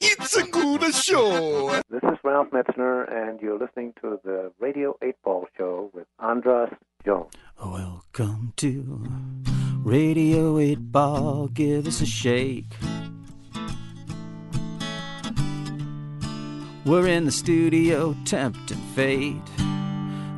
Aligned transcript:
It's 0.00 0.36
a 0.36 0.44
good 0.44 0.94
show. 0.94 1.70
This 1.90 2.02
is 2.04 2.18
Ralph 2.22 2.50
Metzner, 2.50 3.10
and 3.12 3.40
you're 3.40 3.58
listening 3.58 3.94
to 4.00 4.20
the 4.24 4.52
Radio 4.60 4.96
8 5.02 5.16
Ball 5.24 5.46
Show 5.56 5.90
with 5.92 6.06
Andras 6.20 6.72
Jones. 7.04 7.32
Welcome 7.64 8.52
to 8.58 9.04
Radio 9.82 10.58
8 10.58 10.92
Ball. 10.92 11.48
Give 11.48 11.88
us 11.88 12.00
a 12.00 12.06
shake. 12.06 12.76
We're 16.84 17.08
in 17.08 17.24
the 17.24 17.32
studio 17.32 18.14
tempting 18.24 18.78
fate 18.94 19.34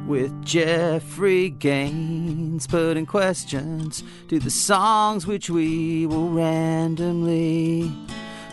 with 0.07 0.43
Jeffrey 0.43 1.51
Gaines 1.51 2.67
putting 2.67 3.05
questions 3.05 4.03
to 4.29 4.39
the 4.39 4.51
songs 4.51 5.27
which 5.27 5.51
we 5.51 6.07
will 6.07 6.31
randomly 6.31 7.93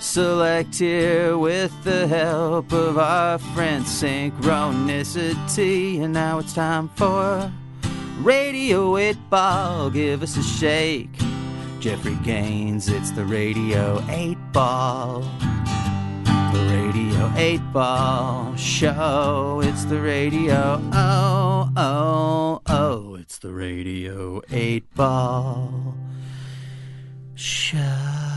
select 0.02 0.78
here 0.78 1.38
with 1.38 1.72
the 1.84 2.08
help 2.08 2.72
of 2.72 2.98
our 2.98 3.38
friend 3.38 3.84
Synchronicity. 3.86 6.02
And 6.02 6.14
now 6.14 6.40
it's 6.40 6.54
time 6.54 6.88
for 6.90 7.52
Radio 8.20 8.98
8 8.98 9.18
Ball. 9.30 9.90
Give 9.90 10.24
us 10.24 10.38
a 10.38 10.44
shake. 10.44 11.10
Jeffrey 11.80 12.18
Gaines, 12.24 12.90
it's 12.90 13.12
the 13.12 13.26
Radio 13.26 14.04
8 14.10 14.38
Ball. 14.52 15.22
The 16.24 16.68
Radio 16.72 17.32
8 17.36 17.62
Ball 17.72 18.56
Show. 18.56 19.62
It's 19.64 19.86
the 19.86 20.02
Radio. 20.02 20.82
Oh, 20.94 21.70
oh, 21.76 22.62
oh. 22.66 23.16
It's 23.16 23.38
the 23.38 23.54
Radio 23.54 24.42
8 24.50 24.96
Ball 24.96 25.96
Show. 27.36 28.37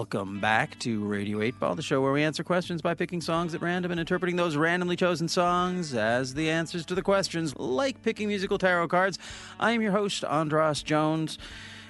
Welcome 0.00 0.40
back 0.40 0.78
to 0.78 1.04
Radio 1.04 1.42
8 1.42 1.60
Ball, 1.60 1.74
the 1.74 1.82
show 1.82 2.00
where 2.00 2.10
we 2.10 2.22
answer 2.22 2.42
questions 2.42 2.80
by 2.80 2.94
picking 2.94 3.20
songs 3.20 3.54
at 3.54 3.60
random 3.60 3.90
and 3.90 4.00
interpreting 4.00 4.34
those 4.34 4.56
randomly 4.56 4.96
chosen 4.96 5.28
songs 5.28 5.92
as 5.92 6.32
the 6.32 6.48
answers 6.48 6.86
to 6.86 6.94
the 6.94 7.02
questions, 7.02 7.54
like 7.58 8.02
picking 8.02 8.26
musical 8.26 8.56
tarot 8.56 8.88
cards. 8.88 9.18
I 9.60 9.72
am 9.72 9.82
your 9.82 9.92
host, 9.92 10.24
Andras 10.24 10.82
Jones, 10.82 11.36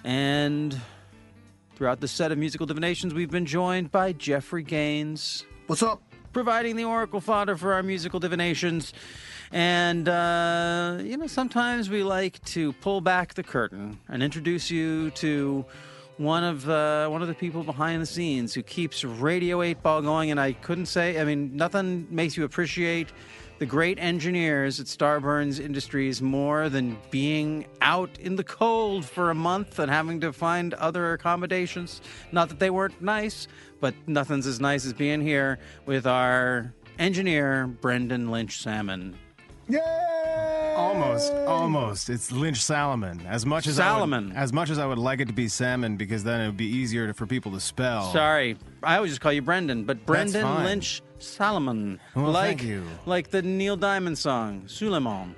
and 0.03 0.77
throughout 1.77 2.00
the 2.00 2.08
set 2.08 2.33
of 2.33 2.38
musical 2.38 2.66
divinations, 2.66 3.14
we've 3.14 3.31
been 3.31 3.47
joined 3.47 3.92
by 3.92 4.12
Jeffrey 4.12 4.64
Gaines, 4.64 5.44
What's 5.69 5.84
up? 5.84 6.03
providing 6.33 6.75
the 6.75 6.86
oracle 6.86 7.20
fodder 7.20 7.56
for 7.56 7.75
our 7.75 7.83
musical 7.84 8.19
divinations. 8.19 8.92
And, 9.53 10.08
uh, 10.08 10.98
you 11.00 11.16
know, 11.16 11.28
sometimes 11.28 11.88
we 11.88 12.03
like 12.03 12.44
to 12.47 12.72
pull 12.72 13.00
back 13.00 13.34
the 13.34 13.44
curtain 13.44 14.00
and 14.08 14.20
introduce 14.20 14.69
you 14.69 15.11
to 15.12 15.64
one 16.20 16.44
of 16.44 16.68
uh, 16.68 17.08
one 17.08 17.22
of 17.22 17.28
the 17.28 17.34
people 17.34 17.64
behind 17.64 18.02
the 18.02 18.06
scenes 18.06 18.52
who 18.52 18.62
keeps 18.62 19.04
Radio 19.04 19.62
8 19.62 19.82
Ball 19.82 20.02
going. 20.02 20.30
And 20.30 20.38
I 20.38 20.52
couldn't 20.52 20.86
say, 20.86 21.18
I 21.18 21.24
mean, 21.24 21.56
nothing 21.56 22.06
makes 22.10 22.36
you 22.36 22.44
appreciate 22.44 23.08
the 23.58 23.64
great 23.64 23.98
engineers 23.98 24.78
at 24.80 24.86
Starburns 24.86 25.58
Industries 25.58 26.20
more 26.20 26.68
than 26.68 26.98
being 27.10 27.66
out 27.80 28.10
in 28.18 28.36
the 28.36 28.44
cold 28.44 29.06
for 29.06 29.30
a 29.30 29.34
month 29.34 29.78
and 29.78 29.91
having 29.91 30.20
to 30.20 30.32
find 30.32 30.74
other 30.74 31.14
accommodations. 31.14 32.02
Not 32.32 32.50
that 32.50 32.58
they 32.58 32.70
weren't 32.70 33.00
nice, 33.00 33.48
but 33.80 33.94
nothing's 34.06 34.46
as 34.46 34.60
nice 34.60 34.84
as 34.84 34.92
being 34.92 35.22
here 35.22 35.58
with 35.86 36.06
our 36.06 36.74
engineer, 36.98 37.66
Brendan 37.66 38.30
Lynch 38.30 38.60
Salmon. 38.60 39.16
Yay! 39.68 40.09
Almost, 40.81 41.33
almost. 41.47 42.09
It's 42.11 42.33
Lynch 42.33 42.62
Salomon. 42.62 43.20
As 43.28 43.45
much 43.45 43.67
as 43.67 43.77
Salomon. 43.77 44.25
I 44.25 44.28
would, 44.28 44.36
as 44.36 44.53
much 44.53 44.70
as 44.70 44.78
I 44.78 44.87
would 44.87 44.98
like 44.98 45.20
it 45.20 45.27
to 45.27 45.34
be 45.34 45.47
salmon, 45.48 45.97
because 45.98 46.25
then 46.25 46.41
it 46.41 46.47
would 46.47 46.56
be 46.56 46.66
easier 46.66 47.06
to, 47.06 47.12
for 47.15 47.27
people 47.27 47.53
to 47.53 47.60
spell. 47.60 48.10
Sorry, 48.12 48.56
I 48.82 48.97
always 48.97 49.10
just 49.12 49.21
call 49.21 49.32
you 49.32 49.43
Brendan, 49.43 49.84
but 49.84 50.06
Brendan 50.06 50.43
fine. 50.43 50.65
Lynch 50.65 51.03
Salomon. 51.19 52.00
Well, 52.16 52.31
like, 52.31 52.59
thank 52.59 52.62
you. 52.65 52.84
Like 53.04 53.31
the 53.31 53.43
Neil 53.43 53.77
Diamond 53.77 54.16
song, 54.16 54.62
Soolaimon. 54.66 55.34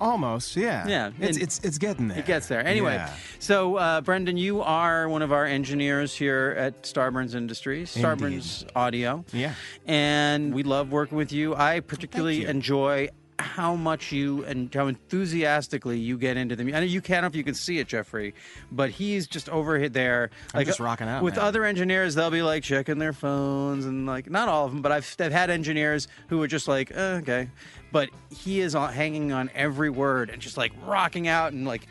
Almost, 0.00 0.56
yeah. 0.56 0.86
Yeah, 0.88 1.10
It's 1.20 1.36
and- 1.36 1.42
it's 1.44 1.60
it's 1.62 1.78
getting 1.78 2.08
there. 2.08 2.18
It 2.18 2.26
gets 2.26 2.48
there. 2.48 2.66
Anyway, 2.66 2.94
Yeah. 2.94 3.14
so 3.38 3.76
uh, 3.76 4.00
Brendan, 4.00 4.36
you 4.36 4.60
are 4.62 5.08
one 5.08 5.22
of 5.22 5.30
our 5.32 5.44
engineers 5.46 6.14
here 6.14 6.54
at 6.58 6.82
Starburns 6.82 7.34
Industries, 7.34 7.94
Indeed. 7.96 8.04
Starburns 8.08 8.68
Audio. 8.74 9.24
Yeah. 9.32 9.54
And 9.86 10.52
we 10.54 10.62
love 10.62 10.90
working 10.90 11.16
with 11.16 11.32
you. 11.32 11.54
I 11.54 11.80
particularly 11.80 12.42
you. 12.42 12.48
enjoy 12.48 13.08
how 13.44 13.76
much 13.76 14.10
you 14.10 14.44
and 14.44 14.72
how 14.74 14.86
enthusiastically 14.86 15.98
you 15.98 16.18
get 16.18 16.36
into 16.36 16.56
the 16.56 16.64
music. 16.64 16.76
I 16.76 16.80
know 16.80 16.86
you 16.86 17.00
can't 17.00 17.24
if 17.26 17.36
you 17.36 17.44
can 17.44 17.54
see 17.54 17.78
it, 17.78 17.86
Jeffrey, 17.86 18.34
but 18.72 18.90
he's 18.90 19.26
just 19.26 19.48
over 19.48 19.78
here 19.78 19.88
there. 19.88 20.30
I'm 20.52 20.64
just 20.64 20.80
rocking 20.80 21.08
out, 21.08 21.22
With 21.22 21.36
man. 21.36 21.44
other 21.44 21.64
engineers, 21.64 22.14
they'll 22.14 22.30
be 22.30 22.42
like 22.42 22.62
checking 22.62 22.98
their 22.98 23.12
phones 23.12 23.86
and 23.86 24.06
like 24.06 24.30
not 24.30 24.48
all 24.48 24.66
of 24.66 24.72
them, 24.72 24.82
but 24.82 24.92
I've, 24.92 25.16
I've 25.20 25.32
had 25.32 25.50
engineers 25.50 26.08
who 26.28 26.42
are 26.42 26.48
just 26.48 26.66
like, 26.68 26.90
eh, 26.92 27.16
okay. 27.22 27.48
But 27.92 28.10
he 28.30 28.60
is 28.60 28.74
on, 28.74 28.92
hanging 28.92 29.32
on 29.32 29.50
every 29.54 29.90
word 29.90 30.30
and 30.30 30.42
just 30.42 30.56
like 30.56 30.72
rocking 30.84 31.28
out 31.28 31.52
and 31.52 31.66
like 31.66 31.86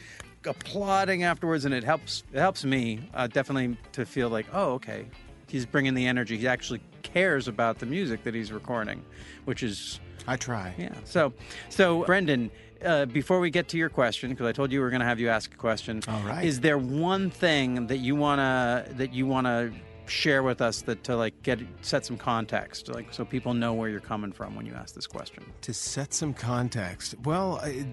applauding 0.46 1.24
afterwards, 1.24 1.66
and 1.66 1.74
it 1.74 1.84
helps. 1.84 2.24
It 2.34 2.40
helps 2.40 2.66
me 2.66 3.00
uh, 3.14 3.28
definitely 3.28 3.78
to 3.94 4.06
feel 4.06 4.30
like, 4.30 4.46
oh, 4.54 4.74
okay, 4.74 5.06
he's 5.48 5.66
bringing 5.66 5.94
the 5.94 6.06
energy. 6.08 6.38
He 6.38 6.48
actually 6.48 6.82
cares 7.02 7.48
about 7.48 7.80
the 7.80 7.86
music 7.86 8.24
that 8.24 8.34
he's 8.34 8.52
recording, 8.52 9.04
which 9.46 9.64
is 9.64 10.00
I 10.28 10.38
try. 10.38 10.74
yeah. 10.78 10.94
So, 11.06 11.34
so 11.70 12.04
Brendan, 12.06 12.52
uh, 12.84 13.06
before 13.06 13.40
we 13.40 13.50
get 13.50 13.68
to 13.70 13.78
your 13.78 13.90
question, 13.90 14.30
because 14.30 14.46
I 14.48 14.52
told 14.52 14.72
you 14.72 14.80
we 14.80 14.84
were 14.84 14.90
going 14.90 15.00
to 15.02 15.06
have 15.06 15.20
you 15.20 15.30
ask 15.30 15.54
a 15.54 15.58
question. 15.58 16.02
All 16.08 16.20
right. 16.22 16.46
Is 16.46 16.60
there 16.62 16.78
one 16.78 17.30
thing 17.30 17.88
that 17.88 17.98
you 17.98 18.16
wanna 18.16 18.86
that 18.98 19.14
you 19.14 19.26
wanna 19.26 19.72
share 20.06 20.44
with 20.44 20.62
us 20.62 20.82
that 20.82 21.04
to 21.06 21.16
like 21.16 21.42
get 21.44 21.60
set 21.82 22.06
some 22.06 22.18
context, 22.18 22.90
like 22.90 23.14
so 23.14 23.24
people 23.24 23.54
know 23.54 23.74
where 23.74 23.88
you're 23.90 24.02
coming 24.02 24.34
from 24.34 24.56
when 24.56 24.66
you 24.66 24.74
ask 24.74 24.94
this 24.96 25.08
question? 25.08 25.44
To 25.62 25.74
set 25.74 26.14
some 26.14 26.34
context, 26.34 27.16
well, 27.24 27.60
I, 27.64 27.86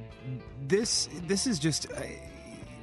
this 0.66 1.08
this 1.26 1.46
is 1.46 1.58
just. 1.58 1.90
I, 1.92 2.18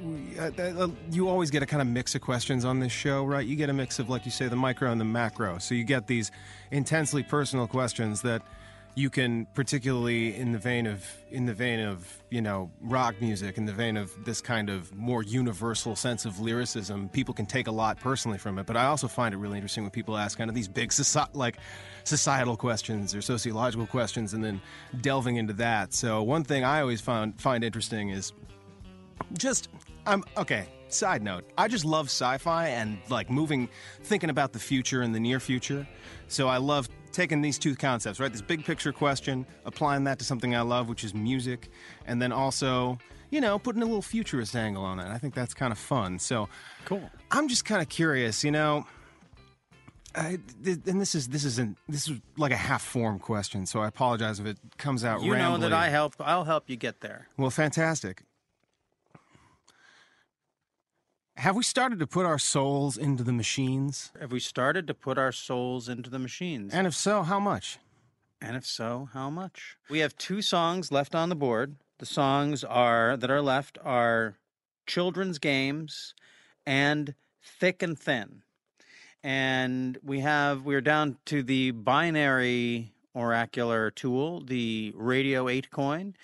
we- 0.04 0.38
uh, 0.40 0.52
uh, 0.62 0.88
you 1.12 1.28
always 1.28 1.50
get 1.50 1.64
a 1.64 1.66
kind 1.66 1.82
of 1.82 1.88
mix 1.88 2.14
of 2.14 2.22
questions 2.22 2.64
on 2.66 2.80
this 2.80 2.92
show, 2.92 3.26
right? 3.26 3.46
You 3.46 3.56
get 3.56 3.72
a 3.72 3.74
mix 3.74 3.98
of, 3.98 4.10
like 4.12 4.26
you 4.26 4.32
say, 4.32 4.48
the 4.48 4.56
micro 4.56 4.92
and 4.92 5.02
the 5.02 5.06
macro. 5.06 5.58
So 5.58 5.74
you 5.74 5.84
get 5.84 6.06
these 6.06 6.30
intensely 6.70 7.24
personal 7.24 7.66
questions 7.66 8.22
that 8.22 8.44
you 8.98 9.12
can, 9.12 9.46
particularly 9.54 10.36
in 10.36 10.52
the 10.54 10.58
vein 10.58 10.88
of 10.88 11.06
in 11.30 11.46
the 11.46 11.54
vein 11.54 11.80
of 11.80 12.20
you 12.32 12.42
know 12.42 12.72
rock 12.82 13.14
music, 13.22 13.56
in 13.60 13.66
the 13.66 13.72
vein 13.72 13.96
of 13.96 14.12
this 14.26 14.42
kind 14.42 14.72
of 14.72 14.92
more 14.96 15.22
universal 15.22 15.96
sense 15.96 16.26
of 16.26 16.40
lyricism, 16.40 17.08
people 17.10 17.32
can 17.32 17.46
take 17.46 17.68
a 17.68 17.72
lot 17.72 18.00
personally 18.00 18.40
from 18.40 18.58
it. 18.58 18.66
But 18.66 18.76
I 18.76 18.86
also 18.86 19.08
find 19.08 19.36
it 19.36 19.38
really 19.38 19.58
interesting 19.58 19.84
when 19.84 19.92
people 19.92 20.18
ask 20.18 20.36
kind 20.36 20.50
of 20.50 20.56
these 20.56 20.68
big 20.68 20.90
soci- 20.90 21.30
like 21.34 21.58
societal 22.06 22.58
questions 22.58 23.14
or 23.14 23.22
sociological 23.22 23.86
questions, 23.86 24.34
and 24.34 24.44
then 24.44 24.60
delving 25.00 25.36
into 25.36 25.54
that. 25.54 25.94
So 25.94 26.24
one 26.24 26.44
thing 26.44 26.64
I 26.64 26.82
always 26.82 27.00
found 27.00 27.40
find 27.40 27.64
interesting 27.64 28.10
is 28.10 28.34
just 29.34 29.70
I'm 30.08 30.24
okay. 30.38 30.70
Side 30.90 31.22
note, 31.22 31.44
I 31.56 31.68
just 31.68 31.86
love 31.86 32.08
sci-fi 32.08 32.70
and 32.70 32.98
like 33.10 33.30
moving, 33.30 33.70
thinking 34.02 34.32
about 34.32 34.54
the 34.54 34.60
future 34.60 35.04
and 35.04 35.14
the 35.14 35.20
near 35.20 35.40
future. 35.40 35.88
So 36.30 36.48
I 36.48 36.58
love 36.58 36.90
taking 37.18 37.42
these 37.42 37.58
two 37.58 37.76
concepts, 37.76 38.20
right? 38.20 38.32
This 38.32 38.44
big 38.44 38.64
picture 38.64 38.94
question, 38.94 39.46
applying 39.66 40.04
that 40.04 40.20
to 40.20 40.26
something 40.26 40.56
I 40.56 40.62
love, 40.62 40.88
which 40.88 41.04
is 41.04 41.16
music, 41.16 41.70
and 42.06 42.22
then 42.22 42.32
also, 42.32 43.00
you 43.32 43.42
know, 43.42 43.58
putting 43.58 43.82
a 43.82 43.86
little 43.86 44.04
futurist 44.04 44.56
angle 44.56 44.86
on 44.86 45.00
it. 45.00 45.08
I 45.08 45.18
think 45.18 45.34
that's 45.34 45.56
kind 45.56 45.72
of 45.72 45.80
fun. 45.80 46.20
So 46.20 46.48
Cool. 46.86 47.10
I'm 47.32 47.48
just 47.48 47.66
kind 47.66 47.82
of 47.82 47.90
curious, 47.90 48.44
you 48.44 48.52
know. 48.52 48.86
I, 50.16 50.40
th- 50.64 50.80
and 50.88 51.02
this 51.02 51.14
is 51.16 51.28
this 51.28 51.44
isn't 51.44 51.78
this 51.90 52.08
is 52.08 52.20
like 52.38 52.52
a 52.52 52.56
half 52.58 52.82
form 52.84 53.20
question, 53.20 53.66
so 53.66 53.82
I 53.82 53.88
apologize 53.88 54.40
if 54.40 54.46
it 54.46 54.58
comes 54.78 55.04
out. 55.04 55.22
You 55.22 55.36
know 55.36 55.58
that. 55.58 55.74
I 55.74 55.90
help. 55.90 56.16
I'll 56.20 56.44
help 56.46 56.70
you 56.70 56.76
get 56.76 57.02
there. 57.02 57.28
Well, 57.38 57.50
fantastic. 57.52 58.24
Have 61.38 61.56
we 61.56 61.62
started 61.62 62.00
to 62.00 62.08
put 62.08 62.26
our 62.26 62.40
souls 62.40 62.98
into 62.98 63.24
the 63.24 63.32
machines? 63.32 64.12
Have 64.20 64.32
we 64.32 64.40
started 64.40 64.88
to 64.88 64.96
put 64.96 65.20
our 65.20 65.32
souls 65.32 65.88
into 65.88 66.10
the 66.10 66.18
machines? 66.18 66.74
And 66.74 66.88
if 66.88 66.96
so, 66.96 67.22
how 67.22 67.40
much? 67.40 67.78
And 68.42 68.58
if 68.58 68.66
so, 68.66 69.10
how 69.14 69.30
much? 69.30 69.78
We 69.88 70.00
have 70.00 70.18
two 70.18 70.42
songs 70.42 70.92
left 70.92 71.14
on 71.14 71.30
the 71.30 71.36
board. 71.36 71.76
The 72.00 72.08
songs 72.08 72.64
are 72.64 73.16
that 73.18 73.30
are 73.30 73.44
left 73.44 73.78
are 73.84 74.38
Children's 74.88 75.38
Games 75.38 76.16
and 76.66 77.14
Thick 77.44 77.84
and 77.84 77.98
Thin. 77.98 78.42
And 79.24 80.00
we 80.04 80.22
have 80.22 80.64
we're 80.64 80.82
down 80.82 81.18
to 81.26 81.44
the 81.44 81.70
binary 81.70 82.94
oracular 83.16 83.92
tool, 83.92 84.42
the 84.42 84.92
Radio 84.96 85.48
8 85.50 85.70
coin. 85.70 86.16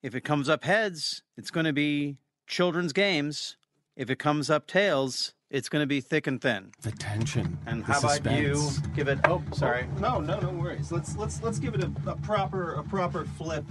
If 0.00 0.14
it 0.14 0.22
comes 0.22 0.48
up 0.48 0.62
heads, 0.62 1.24
it's 1.36 1.50
going 1.50 1.66
to 1.66 1.72
be 1.72 2.18
Children's 2.46 2.92
Games. 2.92 3.56
If 3.96 4.10
it 4.10 4.18
comes 4.18 4.50
up 4.50 4.66
tails, 4.66 5.34
It's 5.50 5.68
going 5.68 5.82
to 5.82 5.86
be 5.86 6.00
thick 6.00 6.26
and 6.26 6.40
thin. 6.40 6.72
The 6.80 6.92
tension. 6.92 7.58
And 7.66 7.82
the 7.84 7.92
how 7.92 7.98
about 7.98 8.24
you 8.32 8.70
give 8.96 9.06
it? 9.08 9.18
Oh, 9.24 9.42
sorry. 9.52 9.84
Oh, 9.96 10.00
no, 10.00 10.18
no, 10.18 10.40
no 10.40 10.48
worries. 10.48 10.90
Let's 10.90 11.14
let's 11.16 11.42
let's 11.42 11.58
give 11.58 11.74
it 11.74 11.84
a, 11.84 11.92
a 12.06 12.16
proper 12.16 12.72
a 12.76 12.82
proper 12.82 13.26
flip. 13.36 13.64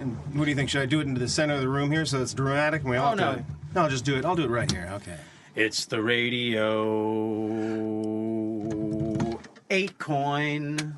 And 0.00 0.14
what 0.34 0.44
do 0.44 0.50
you 0.50 0.54
think? 0.56 0.68
Should 0.68 0.82
I 0.82 0.86
do 0.86 1.00
it 1.00 1.06
into 1.06 1.18
the 1.18 1.28
center 1.30 1.54
of 1.54 1.62
the 1.62 1.68
room 1.68 1.90
here 1.90 2.04
so 2.04 2.20
it's 2.20 2.34
dramatic? 2.34 2.82
And 2.82 2.90
we 2.90 2.98
all 2.98 3.12
Oh, 3.12 3.14
no. 3.14 3.34
kinda- 3.36 3.44
no, 3.74 3.82
I'll 3.84 3.88
just 3.88 4.04
do 4.04 4.16
it. 4.16 4.26
I'll 4.26 4.36
do 4.36 4.44
it 4.44 4.50
right 4.50 4.70
here. 4.70 4.86
Okay. 4.96 5.16
It's 5.54 5.86
the 5.86 6.02
radio. 6.02 6.68
Eight 9.70 9.98
coin 9.98 10.96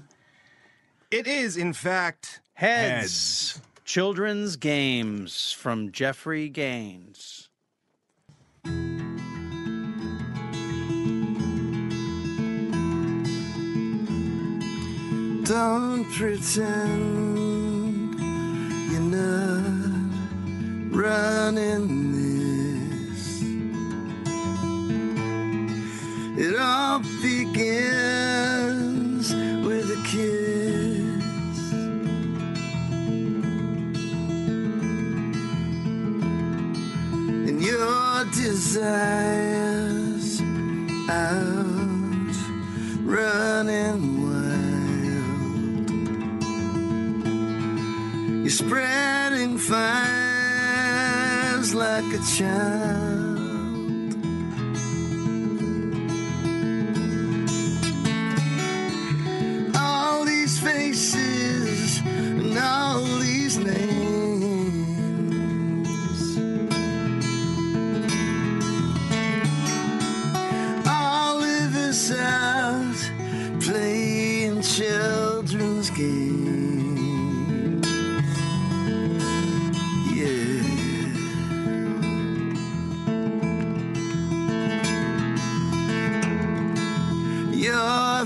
It 1.13 1.29
is, 1.29 1.57
in 1.57 1.73
fact, 1.73 2.41
heads. 2.55 3.61
Children's 3.85 4.57
games 4.57 5.53
from 5.53 5.93
Jeffrey 5.93 6.49
Gaines. 6.49 7.49
Don't 15.45 16.05
pretend 16.11 18.19
you're 18.91 19.01
not 19.01 19.63
running 20.91 22.13
this. 22.13 23.43
It 26.39 26.59
all 26.59 27.01
begins 27.21 29.35
with 29.67 29.91
a 29.91 30.01
kiss. 30.07 31.25
And 37.49 37.63
your 37.63 38.25
desires 38.33 40.41
out 41.11 41.85
spreading 48.55 49.59
fires 49.59 50.15
like 51.75 52.05
a 52.15 52.21
child. 52.37 53.04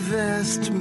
Your 0.09 0.17
vast 0.17 0.73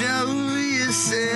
show 0.00 0.56
yourself 0.56 1.29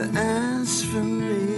as 0.00 0.84
for 0.84 1.02
me, 1.02 1.57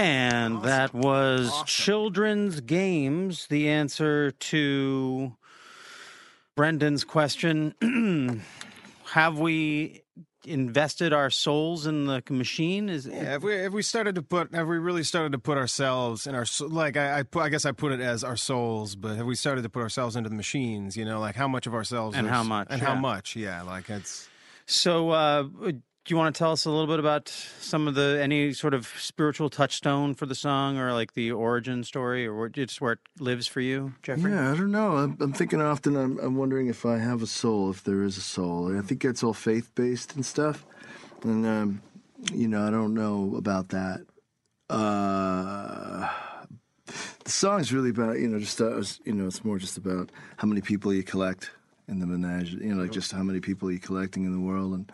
And 0.00 0.62
that 0.62 0.94
was 0.94 1.52
Children's 1.66 2.62
Games, 2.62 3.46
the 3.48 3.68
answer 3.68 4.30
to 4.30 5.36
Brendan's 6.56 7.04
question. 7.04 7.74
Have 9.12 9.38
we 9.38 10.02
invested 10.46 11.12
our 11.12 11.28
souls 11.28 11.86
in 11.86 12.06
the 12.06 12.22
machine? 12.30 12.88
Is 12.88 13.06
Yeah, 13.06 13.24
have 13.24 13.42
we 13.42 13.54
have 13.56 13.74
we 13.74 13.82
started 13.82 14.14
to 14.14 14.22
put 14.22 14.54
have 14.54 14.68
we 14.68 14.78
really 14.78 15.02
started 15.02 15.32
to 15.32 15.38
put 15.38 15.58
ourselves 15.58 16.26
in 16.26 16.34
our 16.34 16.46
like 16.60 16.96
I 16.96 17.18
I, 17.18 17.22
put, 17.24 17.42
I 17.42 17.50
guess 17.50 17.66
I 17.66 17.72
put 17.72 17.92
it 17.92 18.00
as 18.00 18.24
our 18.24 18.36
souls, 18.36 18.96
but 18.96 19.16
have 19.16 19.26
we 19.26 19.34
started 19.34 19.62
to 19.62 19.68
put 19.68 19.82
ourselves 19.82 20.16
into 20.16 20.30
the 20.30 20.34
machines? 20.34 20.96
You 20.96 21.04
know, 21.04 21.20
like 21.20 21.34
how 21.34 21.48
much 21.48 21.66
of 21.66 21.74
ourselves 21.74 22.16
And 22.16 22.26
how 22.26 22.42
much, 22.42 22.68
and 22.70 22.80
yeah. 22.80 22.88
how 22.88 22.94
much? 22.94 23.36
Yeah, 23.36 23.62
like 23.62 23.90
it's 23.90 24.30
so? 24.64 25.10
Uh, 25.10 25.44
do 26.04 26.14
you 26.14 26.16
want 26.16 26.34
to 26.34 26.38
tell 26.38 26.52
us 26.52 26.64
a 26.64 26.70
little 26.70 26.86
bit 26.86 26.98
about 26.98 27.28
some 27.28 27.86
of 27.86 27.94
the 27.94 28.18
any 28.22 28.52
sort 28.52 28.72
of 28.72 28.86
spiritual 28.98 29.50
touchstone 29.50 30.14
for 30.14 30.26
the 30.26 30.34
song, 30.34 30.78
or 30.78 30.92
like 30.92 31.12
the 31.12 31.30
origin 31.30 31.84
story, 31.84 32.26
or 32.26 32.48
just 32.48 32.80
where 32.80 32.92
it 32.92 32.98
lives 33.18 33.46
for 33.46 33.60
you, 33.60 33.94
Jeffrey? 34.02 34.32
Yeah, 34.32 34.52
I 34.52 34.56
don't 34.56 34.70
know. 34.70 34.96
I'm, 34.96 35.16
I'm 35.20 35.32
thinking 35.32 35.60
often. 35.60 35.96
I'm, 35.96 36.18
I'm 36.18 36.36
wondering 36.36 36.68
if 36.68 36.86
I 36.86 36.98
have 36.98 37.22
a 37.22 37.26
soul, 37.26 37.70
if 37.70 37.84
there 37.84 38.02
is 38.02 38.16
a 38.16 38.22
soul. 38.22 38.76
I 38.76 38.80
think 38.80 39.04
it's 39.04 39.22
all 39.22 39.34
faith 39.34 39.74
based 39.74 40.14
and 40.14 40.24
stuff, 40.24 40.64
and 41.22 41.44
um, 41.46 41.82
you 42.32 42.48
know, 42.48 42.66
I 42.66 42.70
don't 42.70 42.94
know 42.94 43.34
about 43.36 43.68
that. 43.68 44.00
Uh, 44.70 46.08
the 47.24 47.30
song's 47.30 47.72
really 47.72 47.90
about 47.90 48.18
you 48.18 48.28
know 48.28 48.38
just 48.38 48.60
uh, 48.60 48.82
you 49.04 49.12
know 49.12 49.26
it's 49.26 49.44
more 49.44 49.58
just 49.58 49.76
about 49.76 50.10
how 50.38 50.48
many 50.48 50.62
people 50.62 50.94
you 50.94 51.02
collect 51.02 51.50
in 51.90 51.98
the 51.98 52.06
menage 52.06 52.54
you 52.54 52.74
know 52.74 52.82
like 52.82 52.92
just 52.92 53.12
how 53.12 53.22
many 53.22 53.40
people 53.40 53.70
you're 53.70 53.80
collecting 53.80 54.24
in 54.24 54.32
the 54.32 54.40
world 54.40 54.72
and 54.72 54.90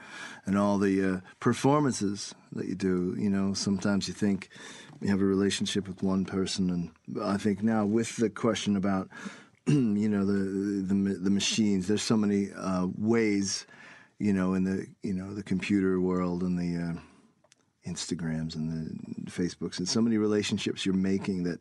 and 0.46 0.56
all 0.56 0.78
the 0.78 1.04
uh, 1.04 1.20
performances 1.40 2.34
that 2.52 2.66
you 2.66 2.74
do. 2.74 3.14
You 3.18 3.30
know 3.30 3.52
sometimes 3.54 4.08
you 4.08 4.14
think 4.14 4.48
you 5.00 5.08
have 5.08 5.20
a 5.20 5.24
relationship 5.24 5.86
with 5.86 6.02
one 6.02 6.24
person 6.24 6.70
and 6.70 6.90
I 7.22 7.36
think 7.36 7.62
now 7.62 7.84
with 7.84 8.16
the 8.16 8.30
question 8.30 8.76
about 8.76 9.08
you 9.66 10.08
know 10.08 10.24
the 10.24 10.82
the 10.82 11.14
the 11.14 11.30
machines 11.30 11.86
there's 11.86 12.02
so 12.02 12.16
many 12.16 12.50
uh, 12.52 12.86
ways 12.96 13.66
you 14.18 14.32
know 14.32 14.54
in 14.54 14.64
the 14.64 14.86
you 15.02 15.12
know 15.12 15.34
the 15.34 15.42
computer 15.42 16.00
world 16.00 16.42
and 16.42 16.58
the 16.58 16.82
uh, 16.82 17.00
Instagrams 17.90 18.56
and 18.56 18.98
the 19.24 19.30
Facebooks 19.30 19.78
and 19.78 19.88
so 19.88 20.00
many 20.00 20.16
relationships 20.16 20.86
you're 20.86 20.94
making 20.94 21.44
that 21.44 21.60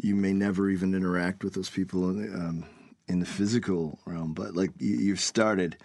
you 0.00 0.14
may 0.14 0.32
never 0.32 0.70
even 0.70 0.94
interact 0.94 1.44
with 1.44 1.54
those 1.54 1.68
people 1.68 2.04
um, 2.04 2.64
in 3.12 3.20
the 3.20 3.26
physical 3.26 3.98
realm, 4.06 4.32
but 4.32 4.56
like 4.56 4.70
you, 4.78 4.96
you've 4.96 5.20
started 5.20 5.76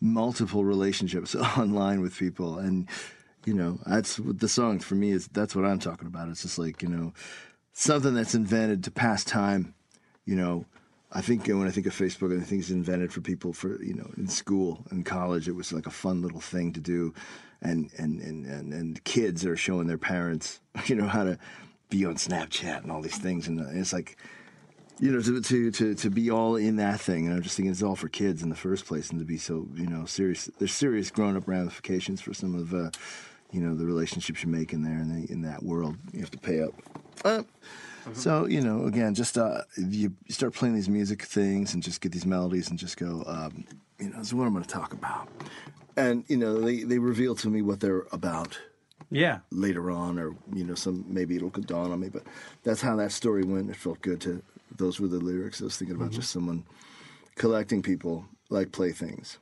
multiple 0.00 0.64
relationships 0.64 1.34
online 1.56 2.00
with 2.00 2.18
people, 2.18 2.58
and 2.58 2.88
you 3.46 3.54
know 3.54 3.78
that's 3.86 4.18
what 4.18 4.40
the 4.40 4.48
song 4.48 4.80
for 4.80 4.96
me 4.96 5.12
is. 5.12 5.28
That's 5.28 5.54
what 5.54 5.64
I'm 5.64 5.78
talking 5.78 6.08
about. 6.08 6.28
It's 6.28 6.42
just 6.42 6.58
like 6.58 6.82
you 6.82 6.88
know 6.88 7.14
something 7.72 8.14
that's 8.14 8.34
invented 8.34 8.82
to 8.84 8.90
pass 8.90 9.22
time. 9.22 9.74
You 10.24 10.34
know, 10.34 10.66
I 11.12 11.20
think 11.20 11.46
when 11.46 11.68
I 11.68 11.70
think 11.70 11.86
of 11.86 11.94
Facebook, 11.94 12.36
I 12.36 12.44
think 12.44 12.62
it's 12.62 12.70
invented 12.70 13.12
for 13.12 13.20
people 13.20 13.52
for 13.52 13.80
you 13.80 13.94
know 13.94 14.10
in 14.16 14.26
school 14.26 14.84
and 14.90 15.06
college. 15.06 15.46
It 15.46 15.54
was 15.54 15.72
like 15.72 15.86
a 15.86 15.90
fun 15.90 16.20
little 16.20 16.40
thing 16.40 16.72
to 16.72 16.80
do, 16.80 17.14
and 17.62 17.90
and 17.96 18.20
and 18.20 18.44
and, 18.44 18.72
and 18.72 19.04
kids 19.04 19.46
are 19.46 19.56
showing 19.56 19.86
their 19.86 19.98
parents 19.98 20.60
you 20.86 20.96
know 20.96 21.06
how 21.06 21.22
to 21.22 21.38
be 21.90 22.04
on 22.04 22.16
Snapchat 22.16 22.82
and 22.82 22.90
all 22.90 23.02
these 23.02 23.18
things, 23.18 23.46
and 23.46 23.60
it's 23.78 23.92
like 23.92 24.16
you 24.98 25.10
know 25.12 25.20
to 25.20 25.40
to 25.40 25.70
to 25.72 25.94
to 25.94 26.10
be 26.10 26.30
all 26.30 26.56
in 26.56 26.76
that 26.76 27.00
thing. 27.00 27.26
And 27.26 27.34
I'm 27.34 27.42
just 27.42 27.56
thinking 27.56 27.72
it's 27.72 27.82
all 27.82 27.96
for 27.96 28.08
kids 28.08 28.42
in 28.42 28.48
the 28.48 28.56
first 28.56 28.86
place, 28.86 29.10
and 29.10 29.18
to 29.18 29.24
be 29.24 29.38
so 29.38 29.66
you 29.74 29.86
know 29.86 30.04
serious. 30.04 30.50
There's 30.58 30.72
serious 30.74 31.10
grown 31.10 31.36
up 31.36 31.48
ramifications 31.48 32.20
for 32.20 32.34
some 32.34 32.54
of 32.54 32.72
uh, 32.74 32.90
you 33.50 33.60
know 33.60 33.74
the 33.74 33.86
relationships 33.86 34.42
you 34.42 34.48
make 34.48 34.72
in 34.72 34.82
there 34.82 34.98
and 34.98 35.28
in 35.28 35.42
that 35.42 35.62
world. 35.62 35.96
You 36.12 36.20
have 36.20 36.30
to 36.32 36.38
pay 36.38 36.62
up. 36.62 36.72
Uh, 37.24 37.42
so 38.14 38.46
you 38.46 38.60
know, 38.60 38.86
again, 38.86 39.14
just 39.14 39.38
uh, 39.38 39.62
you 39.76 40.12
start 40.28 40.54
playing 40.54 40.74
these 40.74 40.88
music 40.88 41.22
things 41.22 41.74
and 41.74 41.82
just 41.82 42.00
get 42.00 42.10
these 42.12 42.26
melodies 42.26 42.68
and 42.68 42.78
just 42.78 42.96
go, 42.96 43.22
um, 43.26 43.64
you 44.00 44.10
know, 44.10 44.18
this 44.18 44.28
is 44.28 44.34
what 44.34 44.44
I'm 44.46 44.52
going 44.52 44.64
to 44.64 44.68
talk 44.70 44.92
about. 44.92 45.28
And 45.96 46.24
you 46.26 46.36
know, 46.36 46.60
they 46.60 46.82
they 46.82 46.98
reveal 46.98 47.34
to 47.36 47.48
me 47.48 47.62
what 47.62 47.78
they're 47.80 48.06
about 48.12 48.58
Yeah. 49.10 49.40
later 49.50 49.90
on, 49.90 50.18
or 50.18 50.34
you 50.52 50.64
know, 50.64 50.74
some 50.74 51.04
maybe 51.06 51.36
it'll 51.36 51.50
dawn 51.50 51.92
on 51.92 52.00
me. 52.00 52.08
But 52.08 52.24
that's 52.64 52.80
how 52.80 52.96
that 52.96 53.12
story 53.12 53.44
went. 53.44 53.70
It 53.70 53.76
felt 53.76 54.00
good 54.00 54.20
to. 54.22 54.42
Those 54.78 55.00
were 55.00 55.08
the 55.08 55.18
lyrics. 55.18 55.60
I 55.60 55.64
was 55.64 55.76
thinking 55.76 55.96
about 55.96 56.10
mm-hmm. 56.10 56.20
just 56.20 56.30
someone 56.30 56.64
collecting 57.36 57.82
people 57.82 58.24
like 58.50 58.72
playthings. 58.72 59.38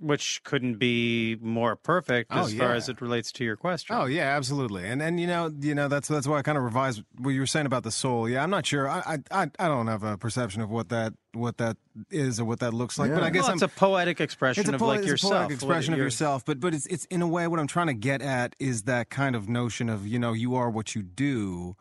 Which 0.00 0.44
couldn't 0.44 0.76
be 0.76 1.36
more 1.40 1.74
perfect 1.74 2.30
Oh, 2.32 2.42
as 2.42 2.54
far 2.54 2.72
as 2.72 2.88
it 2.88 3.00
relates 3.00 3.32
to 3.32 3.44
your 3.44 3.56
question. 3.56 3.96
Oh 3.96 4.04
yeah, 4.04 4.36
absolutely. 4.36 4.86
And 4.86 5.02
and 5.02 5.18
you 5.18 5.26
know, 5.26 5.52
you 5.60 5.74
know 5.74 5.88
that's 5.88 6.06
that's 6.06 6.28
why 6.28 6.38
I 6.38 6.42
kind 6.42 6.56
of 6.56 6.62
revised 6.62 7.02
what 7.16 7.30
you 7.30 7.40
were 7.40 7.48
saying 7.48 7.66
about 7.66 7.82
the 7.82 7.90
soul. 7.90 8.28
Yeah, 8.28 8.44
I'm 8.44 8.50
not 8.50 8.64
sure. 8.64 8.88
I 8.88 9.18
I 9.32 9.42
I 9.42 9.50
I 9.58 9.66
don't 9.66 9.88
have 9.88 10.04
a 10.04 10.16
perception 10.16 10.62
of 10.62 10.70
what 10.70 10.90
that 10.90 11.14
what 11.32 11.56
that 11.56 11.78
is 12.12 12.38
or 12.38 12.44
what 12.44 12.60
that 12.60 12.74
looks 12.74 12.96
like. 12.96 13.12
But 13.12 13.24
I 13.24 13.30
guess 13.30 13.42
well, 13.42 13.50
I'm 13.50 13.56
it's 13.56 13.62
a 13.64 13.68
poetic 13.68 14.20
expression 14.20 14.60
it's 14.60 14.70
a 14.70 14.74
of 14.76 14.82
like 14.82 14.98
it's 14.98 15.08
a 15.08 15.10
yourself. 15.10 15.32
poetic 15.32 15.48
what 15.48 15.54
expression 15.54 15.94
of 15.94 15.98
yourself. 15.98 16.44
But 16.44 16.60
but 16.60 16.74
it's 16.74 16.86
it's 16.86 17.06
in 17.06 17.20
a 17.20 17.26
way 17.26 17.48
what 17.48 17.58
I'm 17.58 17.66
trying 17.66 17.88
to 17.88 17.94
get 17.94 18.22
at 18.22 18.54
is 18.60 18.84
that 18.84 19.10
kind 19.10 19.34
of 19.34 19.48
notion 19.48 19.88
of 19.88 20.06
you 20.06 20.20
know 20.20 20.32
you 20.32 20.54
are 20.54 20.70
what 20.70 20.94
you 20.94 21.02
do. 21.02 21.74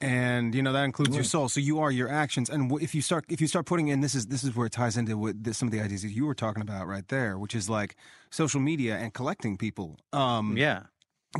And 0.00 0.54
you 0.54 0.62
know 0.62 0.72
that 0.72 0.84
includes 0.84 1.14
your 1.14 1.24
soul, 1.24 1.48
so 1.48 1.60
you 1.60 1.78
are 1.80 1.90
your 1.90 2.10
actions. 2.10 2.50
And 2.50 2.70
if 2.82 2.94
you 2.94 3.00
start, 3.00 3.24
if 3.28 3.40
you 3.40 3.46
start 3.46 3.64
putting 3.64 3.88
in, 3.88 4.00
this 4.00 4.14
is 4.14 4.26
this 4.26 4.44
is 4.44 4.54
where 4.54 4.66
it 4.66 4.72
ties 4.72 4.96
into 4.96 5.16
what 5.16 5.42
this, 5.42 5.56
some 5.58 5.68
of 5.68 5.72
the 5.72 5.80
ideas 5.80 6.02
that 6.02 6.10
you 6.10 6.26
were 6.26 6.34
talking 6.34 6.62
about 6.62 6.86
right 6.86 7.06
there, 7.08 7.38
which 7.38 7.54
is 7.54 7.70
like 7.70 7.96
social 8.30 8.60
media 8.60 8.96
and 8.96 9.14
collecting 9.14 9.56
people. 9.56 9.98
Um, 10.12 10.56
Yeah. 10.56 10.82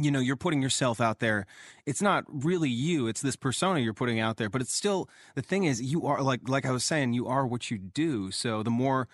you 0.00 0.10
know 0.10 0.18
you're 0.20 0.34
putting 0.36 0.60
yourself 0.62 1.00
out 1.00 1.20
there 1.20 1.46
it's 1.86 2.02
not 2.02 2.24
really 2.28 2.68
you 2.68 3.06
it's 3.06 3.20
this 3.22 3.36
persona 3.36 3.78
you're 3.78 3.94
putting 3.94 4.18
out 4.18 4.38
there 4.38 4.50
but 4.50 4.60
it's 4.60 4.74
still 4.74 5.08
the 5.36 5.42
thing 5.42 5.62
is 5.64 5.80
you 5.80 6.04
are 6.04 6.20
like 6.20 6.40
like 6.48 6.66
i 6.66 6.72
was 6.72 6.84
saying 6.84 7.12
you 7.12 7.28
are 7.28 7.46
what 7.46 7.70
you 7.70 7.78
do 7.78 8.32
so 8.32 8.64
the 8.64 8.70
more 8.72 9.06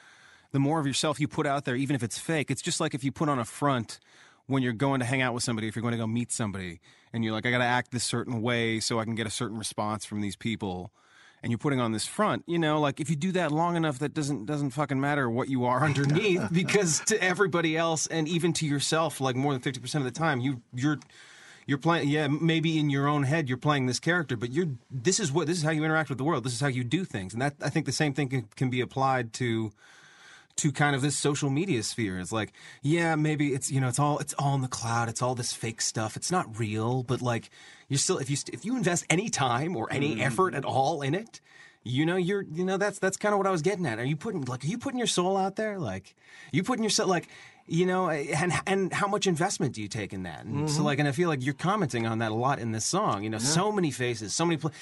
the 0.52 0.58
more 0.58 0.80
of 0.80 0.86
yourself 0.86 1.20
you 1.20 1.28
put 1.28 1.46
out 1.46 1.66
there 1.66 1.76
even 1.76 1.94
if 1.94 2.02
it's 2.02 2.16
fake 2.18 2.50
it's 2.50 2.62
just 2.62 2.80
like 2.80 2.94
if 2.94 3.04
you 3.04 3.12
put 3.12 3.28
on 3.28 3.38
a 3.38 3.44
front 3.44 4.00
when 4.50 4.62
you're 4.62 4.72
going 4.72 5.00
to 5.00 5.06
hang 5.06 5.22
out 5.22 5.32
with 5.34 5.42
somebody 5.42 5.68
if 5.68 5.76
you're 5.76 5.82
going 5.82 5.92
to 5.92 5.98
go 5.98 6.06
meet 6.06 6.32
somebody 6.32 6.80
and 7.12 7.24
you're 7.24 7.32
like 7.32 7.46
i 7.46 7.50
got 7.50 7.58
to 7.58 7.64
act 7.64 7.90
this 7.90 8.04
certain 8.04 8.42
way 8.42 8.80
so 8.80 8.98
i 8.98 9.04
can 9.04 9.14
get 9.14 9.26
a 9.26 9.30
certain 9.30 9.58
response 9.58 10.04
from 10.04 10.20
these 10.20 10.36
people 10.36 10.92
and 11.42 11.50
you're 11.50 11.58
putting 11.58 11.80
on 11.80 11.92
this 11.92 12.06
front, 12.06 12.44
you 12.46 12.58
know, 12.58 12.80
like 12.80 13.00
if 13.00 13.08
you 13.08 13.16
do 13.16 13.32
that 13.32 13.50
long 13.50 13.76
enough, 13.76 13.98
that 14.00 14.12
doesn't 14.12 14.46
doesn't 14.46 14.70
fucking 14.70 15.00
matter 15.00 15.30
what 15.30 15.48
you 15.48 15.64
are 15.64 15.84
underneath, 15.84 16.48
because 16.52 17.00
to 17.06 17.22
everybody 17.22 17.76
else 17.76 18.06
and 18.06 18.28
even 18.28 18.52
to 18.54 18.66
yourself, 18.66 19.20
like 19.20 19.36
more 19.36 19.52
than 19.52 19.62
fifty 19.62 19.80
percent 19.80 20.04
of 20.06 20.12
the 20.12 20.18
time, 20.18 20.40
you 20.40 20.60
you're 20.74 20.98
you're 21.66 21.78
playing. 21.78 22.08
Yeah, 22.08 22.28
maybe 22.28 22.78
in 22.78 22.90
your 22.90 23.08
own 23.08 23.22
head 23.22 23.48
you're 23.48 23.58
playing 23.58 23.86
this 23.86 24.00
character, 24.00 24.36
but 24.36 24.50
you're 24.50 24.68
this 24.90 25.18
is 25.18 25.32
what 25.32 25.46
this 25.46 25.58
is 25.58 25.62
how 25.62 25.70
you 25.70 25.84
interact 25.84 26.08
with 26.08 26.18
the 26.18 26.24
world. 26.24 26.44
This 26.44 26.52
is 26.52 26.60
how 26.60 26.68
you 26.68 26.84
do 26.84 27.04
things, 27.04 27.32
and 27.32 27.40
that 27.40 27.54
I 27.62 27.70
think 27.70 27.86
the 27.86 27.92
same 27.92 28.12
thing 28.12 28.28
can, 28.28 28.48
can 28.56 28.70
be 28.70 28.80
applied 28.80 29.32
to 29.34 29.72
to 30.60 30.72
kind 30.72 30.94
of 30.96 31.02
this 31.02 31.16
social 31.16 31.50
media 31.50 31.82
sphere. 31.82 32.18
It's 32.18 32.32
like, 32.32 32.52
yeah, 32.82 33.16
maybe 33.16 33.54
it's 33.54 33.70
you 33.70 33.80
know, 33.80 33.88
it's 33.88 33.98
all 33.98 34.18
it's 34.18 34.34
all 34.34 34.54
in 34.54 34.60
the 34.60 34.68
cloud. 34.68 35.08
It's 35.08 35.22
all 35.22 35.34
this 35.34 35.52
fake 35.52 35.80
stuff. 35.80 36.16
It's 36.16 36.30
not 36.30 36.58
real, 36.58 37.02
but 37.02 37.20
like 37.22 37.50
you're 37.88 37.98
still 37.98 38.18
if 38.18 38.30
you 38.30 38.36
if 38.52 38.64
you 38.64 38.76
invest 38.76 39.04
any 39.10 39.28
time 39.28 39.76
or 39.76 39.92
any 39.92 40.12
mm-hmm. 40.12 40.22
effort 40.22 40.54
at 40.54 40.64
all 40.64 41.02
in 41.02 41.14
it, 41.14 41.40
you 41.82 42.06
know, 42.06 42.16
you're 42.16 42.42
you 42.42 42.64
know 42.64 42.76
that's 42.76 42.98
that's 42.98 43.16
kind 43.16 43.32
of 43.32 43.38
what 43.38 43.46
I 43.46 43.50
was 43.50 43.62
getting 43.62 43.86
at. 43.86 43.98
Are 43.98 44.04
you 44.04 44.16
putting 44.16 44.42
like 44.42 44.64
are 44.64 44.68
you 44.68 44.78
putting 44.78 44.98
your 44.98 45.06
soul 45.06 45.36
out 45.36 45.56
there? 45.56 45.78
Like 45.78 46.14
you 46.52 46.62
putting 46.62 46.84
yourself 46.84 47.08
like 47.08 47.28
you 47.70 47.86
know, 47.86 48.10
and 48.10 48.52
and 48.66 48.92
how 48.92 49.06
much 49.06 49.28
investment 49.28 49.74
do 49.74 49.80
you 49.80 49.86
take 49.86 50.12
in 50.12 50.24
that? 50.24 50.44
And 50.44 50.68
so 50.68 50.76
mm-hmm. 50.76 50.84
like, 50.86 50.98
and 50.98 51.06
I 51.06 51.12
feel 51.12 51.28
like 51.28 51.44
you're 51.44 51.54
commenting 51.54 52.04
on 52.04 52.18
that 52.18 52.32
a 52.32 52.34
lot 52.34 52.58
in 52.58 52.72
this 52.72 52.84
song. 52.84 53.22
You 53.22 53.30
know, 53.30 53.38
so 53.38 53.70
many 53.70 53.92
faces, 53.92 54.34
so 54.34 54.44
many, 54.44 54.56
pl- 54.56 54.72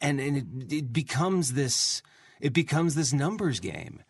and 0.00 0.18
and 0.18 0.62
it, 0.62 0.72
it 0.72 0.92
becomes 0.92 1.52
this, 1.52 2.02
it 2.40 2.54
becomes 2.54 2.94
this 2.94 3.12
numbers 3.12 3.60
game. 3.60 4.02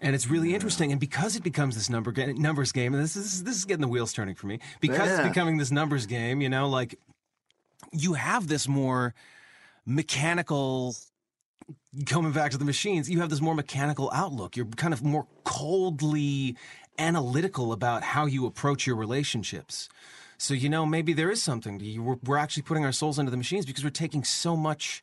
And 0.00 0.14
it's 0.14 0.28
really 0.28 0.54
interesting, 0.54 0.92
and 0.92 1.00
because 1.00 1.36
it 1.36 1.42
becomes 1.42 1.74
this 1.74 1.88
number 1.88 2.12
ga- 2.12 2.34
numbers 2.34 2.70
game, 2.70 2.92
and 2.92 3.02
this 3.02 3.16
is 3.16 3.44
this 3.44 3.56
is 3.56 3.64
getting 3.64 3.80
the 3.80 3.88
wheels 3.88 4.12
turning 4.12 4.34
for 4.34 4.46
me. 4.46 4.60
Because 4.80 5.08
Yeah. 5.08 5.20
it's 5.20 5.28
becoming 5.28 5.56
this 5.56 5.70
numbers 5.70 6.04
game, 6.06 6.40
you 6.42 6.48
know, 6.50 6.68
like 6.68 6.98
you 7.92 8.12
have 8.14 8.46
this 8.48 8.68
more 8.68 9.14
mechanical 9.86 10.94
coming 12.04 12.32
back 12.32 12.50
to 12.50 12.58
the 12.58 12.64
machines, 12.64 13.08
you 13.08 13.20
have 13.20 13.30
this 13.30 13.40
more 13.40 13.54
mechanical 13.54 14.10
outlook. 14.12 14.56
You're 14.56 14.66
kind 14.66 14.92
of 14.92 15.02
more 15.02 15.26
coldly 15.44 16.56
analytical 16.98 17.72
about 17.72 18.02
how 18.02 18.26
you 18.26 18.46
approach 18.46 18.86
your 18.86 18.96
relationships. 18.96 19.88
So, 20.38 20.52
you 20.52 20.68
know, 20.68 20.84
maybe 20.84 21.14
there 21.14 21.30
is 21.30 21.42
something 21.42 21.78
to 21.78 21.84
you. 21.84 22.02
We're, 22.02 22.16
we're 22.22 22.36
actually 22.36 22.64
putting 22.64 22.84
our 22.84 22.92
souls 22.92 23.18
into 23.18 23.30
the 23.30 23.36
machines 23.38 23.64
because 23.64 23.82
we're 23.84 23.90
taking 23.90 24.24
so 24.24 24.56
much, 24.56 25.02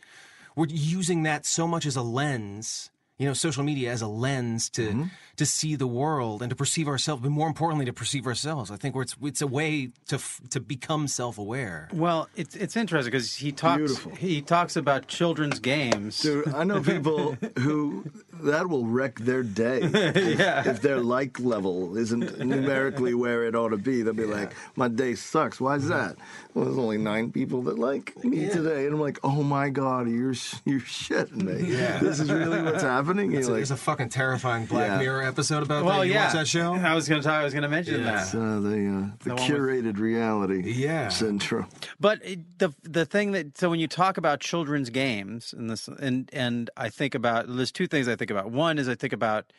we're 0.56 0.68
using 0.68 1.24
that 1.24 1.46
so 1.48 1.68
much 1.68 1.88
as 1.88 1.96
a 1.96 2.04
lens. 2.04 2.92
You 3.24 3.30
know, 3.30 3.34
social 3.34 3.64
media 3.64 3.90
as 3.90 4.02
a 4.02 4.08
lens 4.08 4.70
to 4.72 4.82
mm-hmm. 4.82 5.04
To 5.36 5.46
see 5.46 5.76
the 5.76 5.88
world 5.88 6.42
and 6.42 6.50
to 6.50 6.56
perceive 6.56 6.88
ourselves, 6.88 7.22
but 7.22 7.32
more 7.32 7.48
importantly, 7.48 7.86
to 7.86 7.94
perceive 7.94 8.28
ourselves. 8.28 8.70
I 8.70 8.76
think 8.76 8.94
where 8.96 9.04
it's 9.04 9.16
it's 9.22 9.42
a 9.42 9.48
way 9.48 9.90
to 10.08 10.20
to 10.50 10.60
become 10.60 11.08
self 11.08 11.38
aware. 11.38 11.90
Well, 11.92 12.30
it's 12.36 12.56
it's 12.56 12.76
interesting 12.76 13.12
because 13.12 13.36
he 13.36 13.52
talks 13.52 13.78
Beautiful. 13.78 14.16
he 14.16 14.42
talks 14.42 14.76
about 14.76 15.08
children's 15.08 15.60
games. 15.60 16.20
Dude, 16.22 16.54
I 16.54 16.64
know 16.64 16.82
people 16.94 17.38
who 17.60 18.06
that 18.42 18.70
will 18.70 18.86
wreck 18.86 19.20
their 19.20 19.44
day 19.44 19.80
if, 19.84 20.68
if 20.68 20.82
their 20.82 21.00
like 21.00 21.40
level 21.40 21.98
isn't 21.98 22.40
numerically 22.40 23.14
where 23.14 23.46
it 23.46 23.56
ought 23.56 23.70
to 23.70 23.78
be. 23.78 24.04
They'll 24.04 24.14
be 24.14 24.26
like, 24.26 24.54
"My 24.76 24.88
day 24.88 25.16
sucks." 25.16 25.60
Why 25.60 25.76
is 25.76 25.84
mm-hmm. 25.84 25.94
that? 25.94 26.18
Well, 26.54 26.66
there's 26.66 26.78
only 26.78 27.00
nine 27.00 27.32
people 27.32 27.64
that 27.64 27.80
like 27.80 28.24
me 28.24 28.50
today, 28.50 28.86
and 28.86 28.94
I'm 28.94 29.02
like, 29.02 29.20
"Oh 29.24 29.42
my 29.42 29.70
god, 29.70 30.08
you're 30.08 30.36
you're 30.66 30.80
shitting 30.82 31.44
me. 31.44 31.72
This 32.02 32.20
is 32.20 32.32
really 32.32 32.62
what's 32.62 32.84
happening." 32.84 33.32
You're 33.34 33.42
like, 33.44 33.54
there's 33.54 33.72
a 33.72 33.78
fucking 33.78 34.10
terrifying 34.10 34.66
Black 34.66 34.88
Yeah. 34.88 34.98
Mirror 35.00 35.23
episode 35.24 35.64
about 35.64 35.86
well, 35.86 36.00
that. 36.00 36.08
You 36.08 36.14
yeah, 36.14 36.26
watch 36.26 36.34
that 36.34 36.48
show? 36.48 36.74
I 36.74 36.94
was 36.96 37.08
gonna 37.08 37.22
talk, 37.22 37.34
I 37.34 37.44
was 37.44 37.54
gonna 37.54 37.70
mention 37.70 38.02
Yeah. 38.02 38.24
that. 38.24 38.36
uh, 38.36 38.60
the 38.60 38.70
uh, 38.70 39.18
the 39.24 39.36
one 39.36 39.36
with- 39.36 39.40
curated 39.40 39.98
reality 40.00 40.64
Yeah. 40.74 41.10
syndrome. 41.10 41.68
But 42.00 42.24
it, 42.24 42.60
the 42.60 42.74
the 42.84 43.06
thing 43.06 43.32
that 43.32 43.58
so 43.58 43.70
when 43.70 43.80
you 43.80 43.88
talk 43.88 44.18
about 44.18 44.40
children's 44.40 44.90
games 44.90 45.54
and 45.54 45.70
this 45.70 45.88
and 45.88 46.30
and 46.34 46.70
I 46.78 46.90
think 46.90 47.16
about 47.16 47.46
there's 47.48 47.72
two 47.72 47.88
things 47.88 48.08
I 48.08 48.16
think 48.16 48.32
about. 48.32 48.52
One 48.52 48.78
is 48.78 48.88
I 48.88 48.96
think 48.96 49.14
about 49.14 49.52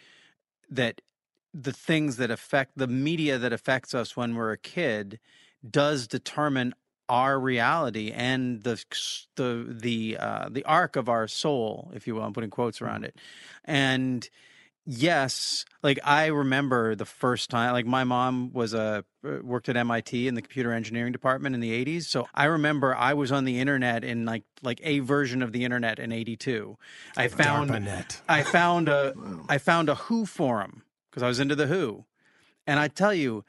that 0.70 1.00
the 1.52 1.72
things 1.72 2.16
that 2.16 2.30
affect 2.30 2.72
the 2.76 2.86
media 2.88 3.38
that 3.38 3.52
affects 3.52 3.94
us 3.94 4.16
when 4.16 4.34
we're 4.34 4.52
a 4.52 4.58
kid 4.58 5.20
does 5.68 6.06
determine 6.08 6.74
our 7.08 7.38
reality 7.38 8.10
and 8.10 8.62
the 8.62 8.82
the 9.36 9.66
the 9.68 10.16
uh, 10.18 10.48
the 10.50 10.64
arc 10.64 10.96
of 10.96 11.08
our 11.08 11.28
soul, 11.28 11.92
if 11.94 12.06
you 12.06 12.14
will. 12.14 12.22
I'm 12.22 12.32
putting 12.32 12.48
quotes 12.50 12.80
around 12.80 13.04
it, 13.04 13.14
and 13.64 14.28
yes, 14.86 15.64
like 15.82 15.98
I 16.04 16.26
remember 16.26 16.94
the 16.94 17.04
first 17.04 17.50
time, 17.50 17.72
like 17.72 17.86
my 17.86 18.04
mom 18.04 18.52
was 18.52 18.74
a 18.74 19.04
uh, 19.24 19.38
worked 19.42 19.68
at 19.68 19.76
MIT 19.76 20.28
in 20.28 20.34
the 20.34 20.42
computer 20.42 20.72
engineering 20.72 21.12
department 21.12 21.54
in 21.54 21.60
the 21.60 21.84
80s. 21.84 22.04
So 22.04 22.26
I 22.34 22.44
remember 22.44 22.94
I 22.94 23.14
was 23.14 23.32
on 23.32 23.44
the 23.44 23.58
internet 23.58 24.04
in 24.04 24.24
like 24.24 24.44
like 24.62 24.80
a 24.82 25.00
version 25.00 25.42
of 25.42 25.52
the 25.52 25.64
internet 25.64 25.98
in 25.98 26.12
82. 26.12 26.76
I 27.16 27.28
found 27.28 27.70
DARPANET. 27.70 28.20
I 28.28 28.42
found 28.42 28.88
a 28.88 29.14
I 29.48 29.58
found 29.58 29.88
a 29.88 29.94
Who 29.94 30.26
forum 30.26 30.82
because 31.10 31.22
I 31.22 31.28
was 31.28 31.40
into 31.40 31.54
the 31.54 31.66
Who. 31.66 32.04
And 32.66 32.80
I 32.80 32.88
tell 32.88 33.12
you, 33.12 33.44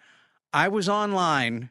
I 0.53 0.67
was 0.67 0.89
online 0.89 1.69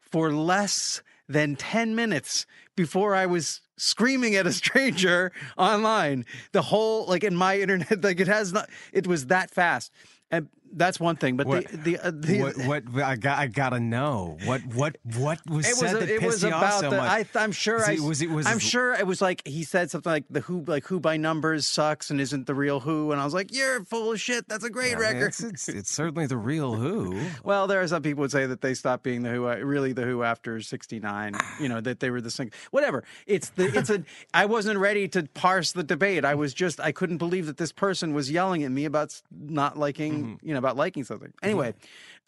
for 0.00 0.32
less 0.32 1.02
than 1.28 1.56
10 1.56 1.94
minutes 1.94 2.46
before 2.76 3.14
I 3.14 3.26
was 3.26 3.60
screaming 3.76 4.34
at 4.34 4.46
a 4.46 4.52
stranger 4.52 5.32
online. 5.58 6.24
The 6.52 6.62
whole 6.62 7.06
like 7.06 7.24
in 7.24 7.36
my 7.36 7.58
internet 7.60 8.02
like 8.02 8.20
it 8.20 8.28
has 8.28 8.52
not 8.52 8.68
it 8.92 9.06
was 9.06 9.26
that 9.26 9.50
fast. 9.50 9.92
And 10.30 10.48
that's 10.72 11.00
one 11.00 11.16
thing, 11.16 11.36
but 11.36 11.46
What- 11.46 11.66
the 11.68 11.76
the, 11.76 11.98
uh, 11.98 12.10
the 12.14 12.40
what, 12.66 12.88
what 12.90 13.02
I 13.04 13.16
got 13.16 13.38
I 13.38 13.46
gotta 13.46 13.80
know 13.80 14.36
what 14.44 14.60
what 14.74 14.96
what 15.16 15.40
was 15.48 15.66
it 15.68 15.74
said 15.76 15.82
was 15.94 16.00
that 16.00 16.10
it 16.10 16.20
pissed 16.20 16.32
was 16.34 16.42
you 16.42 16.48
about 16.48 16.62
off 16.64 16.80
so 16.80 16.90
the 16.90 16.96
much? 16.96 17.10
I 17.34 17.40
I'm 17.42 17.52
sure 17.52 17.84
I 17.84 17.92
it- 17.92 18.00
was 18.00 18.22
it- 18.22 18.30
was 18.30 18.46
I'm 18.46 18.58
sure 18.58 18.94
it 18.94 19.06
was 19.06 19.20
like 19.20 19.46
he 19.46 19.64
said 19.64 19.90
something 19.90 20.10
like 20.12 20.24
the 20.30 20.40
who 20.40 20.62
like 20.66 20.84
who 20.86 21.00
by 21.00 21.16
numbers 21.16 21.66
sucks 21.66 22.10
and 22.10 22.20
isn't 22.20 22.46
the 22.46 22.54
real 22.54 22.80
who 22.80 23.12
and 23.12 23.20
I 23.20 23.24
was 23.24 23.34
like 23.34 23.54
you're 23.54 23.84
full 23.84 24.12
of 24.12 24.20
shit 24.20 24.48
that's 24.48 24.64
a 24.64 24.70
great 24.70 24.92
I 24.96 24.98
mean, 24.98 25.00
record 25.00 25.28
It's, 25.28 25.40
it's, 25.42 25.68
it's 25.68 25.90
certainly 25.90 26.26
the 26.26 26.36
real 26.36 26.74
Who. 26.74 27.18
well 27.44 27.66
there 27.66 27.80
are 27.80 27.88
some 27.88 28.02
people 28.02 28.22
would 28.22 28.30
say 28.32 28.46
that 28.46 28.60
they 28.60 28.74
stopped 28.74 29.02
being 29.04 29.22
the 29.22 29.30
who 29.30 29.48
uh, 29.48 29.56
really 29.56 29.92
the 29.92 30.02
who 30.02 30.22
after 30.22 30.60
69 30.60 31.34
you 31.60 31.68
know 31.68 31.80
that 31.80 32.00
they 32.00 32.10
were 32.10 32.20
the 32.20 32.30
sing 32.30 32.50
whatever 32.70 33.04
it's 33.26 33.50
the 33.50 33.66
it's 33.76 33.90
a 33.90 34.02
I 34.34 34.46
wasn't 34.46 34.78
ready 34.78 35.08
to 35.08 35.24
parse 35.34 35.72
the 35.72 35.82
debate 35.84 36.24
I 36.24 36.34
was 36.34 36.54
just 36.54 36.80
I 36.80 36.92
couldn't 36.92 37.18
believe 37.18 37.46
that 37.46 37.56
this 37.56 37.72
person 37.72 38.14
was 38.14 38.30
yelling 38.30 38.62
at 38.64 38.70
me 38.70 38.84
about 38.84 39.20
not 39.30 39.78
liking 39.78 40.08
Mm-hmm. 40.08 40.46
you 40.46 40.52
know 40.52 40.57
about 40.58 40.76
liking 40.76 41.04
something 41.04 41.32
anyway 41.42 41.72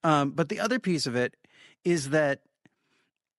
um 0.04 0.30
but 0.30 0.48
the 0.48 0.60
other 0.60 0.78
piece 0.78 1.06
of 1.06 1.14
it 1.14 1.36
is 1.84 2.10
that 2.10 2.40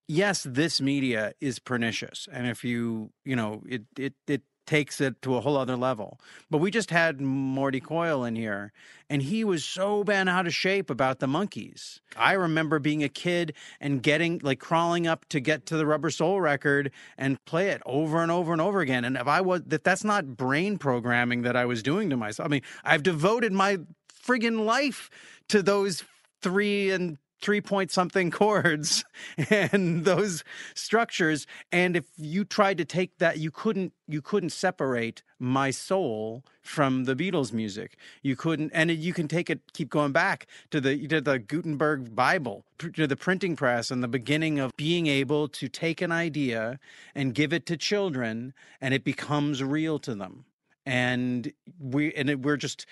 yes, 0.08 0.44
this 0.44 0.82
media 0.82 1.34
is 1.40 1.60
pernicious, 1.60 2.28
and 2.32 2.48
if 2.48 2.64
you 2.64 3.12
you 3.26 3.36
know 3.36 3.64
it 3.68 3.84
it 3.98 4.14
it 4.28 4.42
takes 4.68 5.02
it 5.02 5.22
to 5.22 5.36
a 5.36 5.42
whole 5.42 5.58
other 5.58 5.76
level. 5.76 6.20
But 6.50 6.60
we 6.60 6.72
just 6.72 6.92
had 6.92 7.20
Morty 7.20 7.80
Coyle 7.80 8.24
in 8.24 8.36
here, 8.36 8.72
and 9.10 9.22
he 9.22 9.44
was 9.44 9.66
so 9.66 10.04
bent 10.04 10.30
out 10.30 10.48
of 10.48 10.54
shape 10.54 10.90
about 10.90 11.20
the 11.20 11.28
Monkees. 11.28 12.00
I 12.16 12.34
remember 12.34 12.80
being 12.80 13.04
a 13.04 13.10
kid 13.10 13.54
and 13.80 14.04
getting 14.04 14.40
like 14.44 14.60
crawling 14.60 15.08
up 15.08 15.28
to 15.30 15.40
get 15.40 15.66
to 15.68 15.78
the 15.78 15.86
Rubber 15.86 16.10
Soul 16.10 16.40
record 16.40 16.92
and 17.18 17.44
play 17.46 17.70
it 17.70 17.82
over 17.86 18.22
and 18.22 18.32
over 18.32 18.52
and 18.52 18.62
over 18.62 18.82
again. 18.82 19.04
And 19.04 19.18
if 19.18 19.28
I 19.28 19.42
was 19.42 19.64
that, 19.68 19.84
that's 19.84 20.04
not 20.04 20.38
brain 20.38 20.78
programming 20.78 21.42
that 21.42 21.56
I 21.56 21.66
was 21.66 21.82
doing 21.82 22.10
to 22.10 22.18
myself. 22.18 22.46
I 22.46 22.50
mean, 22.50 22.64
I've 22.84 23.04
devoted 23.04 23.52
my 23.52 23.80
friggin' 24.22 24.66
life 24.66 25.10
to 25.50 25.62
those 25.62 26.04
three 26.42 26.92
and 26.92 27.18
three 27.42 27.62
point 27.62 27.92
something 27.92 28.32
chords 28.42 29.04
and 29.50 30.06
those 30.06 30.44
structures. 30.74 31.48
And 31.72 31.96
if 31.96 32.06
you 32.18 32.46
tried 32.46 32.78
to 32.78 32.86
take 32.86 33.18
that 33.18 33.40
you 33.40 33.52
couldn't 33.52 33.94
you 34.08 34.22
couldn't 34.22 34.52
separate 34.52 35.24
my 35.40 35.72
soul 35.72 36.44
from 36.62 37.06
the 37.06 37.16
beatles 37.16 37.52
music. 37.52 37.98
You 38.22 38.36
couldn't 38.36 38.72
and 38.74 38.92
you 38.92 39.14
can 39.14 39.28
take 39.28 39.50
it 39.50 39.60
keep 39.74 39.90
going 39.90 40.12
back 40.12 40.48
to 40.70 40.80
the 40.80 41.08
to 41.08 41.22
the 41.22 41.40
gutenberg 41.40 42.16
bible 42.16 42.66
to 42.78 43.08
the 43.08 43.16
printing 43.16 43.56
press 43.56 43.92
and 43.92 44.04
the 44.04 44.08
beginning 44.08 44.60
of 44.60 44.72
being 44.78 45.08
able 45.08 45.48
to 45.48 45.68
take 45.68 46.02
an 46.02 46.12
idea 46.12 46.80
and 47.16 47.34
give 47.34 47.54
it 47.54 47.66
to 47.68 47.78
children 47.78 48.54
and 48.80 48.94
it 48.94 49.04
becomes 49.04 49.64
real 49.64 50.00
to 50.00 50.16
them 50.16 50.46
and 50.86 51.52
we 51.80 52.12
and 52.14 52.30
it, 52.30 52.42
we're 52.42 52.58
just 52.58 52.86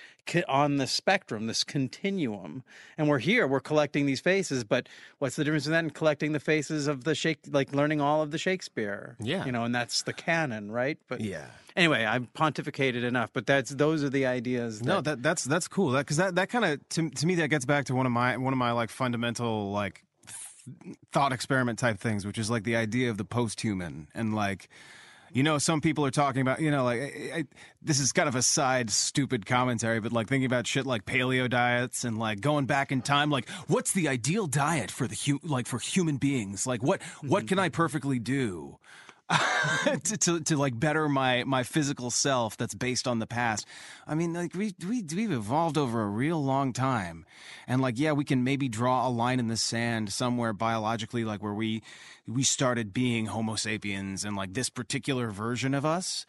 on 0.48 0.77
the 0.77 0.86
spectrum 0.86 1.48
this 1.48 1.63
continuum 1.63 2.63
and 3.00 3.10
we're 3.10 3.17
here 3.17 3.48
we're 3.48 3.60
collecting 3.60 4.05
these 4.05 4.19
faces 4.19 4.63
but 4.63 4.88
what's 5.17 5.36
the 5.36 5.43
difference 5.43 5.65
in 5.65 5.72
that 5.72 5.79
and 5.79 5.93
collecting 5.96 6.31
the 6.31 6.39
faces 6.39 6.86
of 6.86 7.03
the 7.03 7.15
shake 7.15 7.39
like 7.50 7.74
learning 7.74 8.00
all 8.00 8.22
of 8.22 8.29
the 8.29 8.38
shakespeare 8.38 9.15
Yeah. 9.19 9.43
you 9.46 9.51
know 9.51 9.63
and 9.63 9.74
that's 9.74 10.03
the 10.03 10.13
canon 10.13 10.72
right 10.72 11.00
but 11.08 11.19
Yeah. 11.22 11.48
anyway 11.75 12.05
i've 12.05 12.31
pontificated 12.34 13.03
enough 13.03 13.31
but 13.34 13.47
that's 13.47 13.71
those 13.71 14.04
are 14.04 14.10
the 14.12 14.28
ideas 14.28 14.80
that, 14.80 14.86
No, 14.86 15.02
that 15.02 15.23
that's 15.23 15.43
that's 15.45 15.67
cool. 15.67 15.89
That 15.91 15.99
because 16.06 16.17
that 16.17 16.36
that 16.36 16.49
kind 16.49 16.65
of 16.65 16.88
to 16.89 17.10
to 17.10 17.25
me 17.25 17.36
that 17.36 17.47
gets 17.49 17.65
back 17.65 17.86
to 17.86 17.95
one 17.95 18.06
of 18.06 18.12
my 18.12 18.38
one 18.38 18.54
of 18.54 18.60
my 18.60 18.71
like 18.71 18.91
fundamental 18.91 19.71
like 19.71 20.04
th- 20.84 20.95
thought 21.12 21.32
experiment 21.34 21.80
type 21.80 21.99
things, 21.99 22.23
which 22.25 22.38
is 22.38 22.52
like 22.52 22.63
the 22.65 22.75
idea 22.75 23.10
of 23.10 23.17
the 23.17 23.25
post 23.25 23.62
human 23.62 24.08
and 24.13 24.36
like. 24.36 24.69
You 25.34 25.44
know, 25.44 25.58
some 25.58 25.82
people 25.82 26.06
are 26.06 26.12
talking 26.12 26.42
about, 26.42 26.60
you 26.62 26.72
know, 26.72 26.84
like 26.84 27.02
I, 27.02 27.38
I, 27.38 27.44
this 27.82 28.00
is 28.00 28.12
kind 28.12 28.28
of 28.28 28.36
a 28.36 28.42
side 28.42 28.89
stupid 28.89 29.46
commentary, 29.46 30.00
but 30.00 30.12
like 30.12 30.28
thinking 30.28 30.46
about 30.46 30.68
shit 30.68 30.86
like 30.86 31.06
paleo 31.06 31.50
diets 31.50 32.04
and 32.04 32.18
like 32.18 32.42
going 32.42 32.65
back 32.65 32.92
in 32.92 33.02
time, 33.02 33.30
like 33.30 33.50
what's 33.68 33.92
the 33.92 34.08
ideal 34.08 34.48
diet 34.48 34.92
for 34.92 35.08
the 35.08 35.15
hu- 35.15 35.39
like 35.44 35.68
for 35.68 35.80
human 35.80 36.18
beings? 36.18 36.65
Like 36.65 36.82
what 36.84 37.02
what 37.22 37.48
can 37.50 37.60
I 37.60 37.70
perfectly 37.70 38.20
do? 38.20 38.78
to, 40.04 40.18
to 40.18 40.39
to 40.42 40.58
like 40.58 40.80
better 40.80 41.08
my 41.08 41.44
my 41.44 41.62
physical 41.62 42.10
self 42.10 42.58
that's 42.58 42.74
based 42.74 43.08
on 43.08 43.20
the 43.20 43.28
past. 43.28 43.68
I 44.08 44.15
mean, 44.15 44.34
like 44.34 44.56
we 44.56 44.74
we 44.88 45.04
we've 45.04 45.32
evolved 45.32 45.78
over 45.78 46.02
a 46.02 46.08
real 46.08 46.44
long 46.44 46.74
time, 46.74 47.26
and 47.68 47.80
like 47.80 48.00
yeah, 48.00 48.12
we 48.12 48.26
can 48.26 48.44
maybe 48.44 48.68
draw 48.68 49.08
a 49.08 49.10
line 49.10 49.39
in 49.39 49.48
the 49.48 49.58
sand 49.58 50.12
somewhere 50.12 50.54
biologically, 50.54 51.24
like 51.24 51.44
where 51.44 51.54
we 51.54 51.84
we 52.28 52.42
started 52.42 52.92
being 52.92 53.28
Homo 53.28 53.56
sapiens 53.56 54.26
and 54.26 54.36
like 54.36 54.54
this 54.54 54.70
particular 54.70 55.30
version 55.30 55.76
of 55.76 55.86
us. 55.86 56.26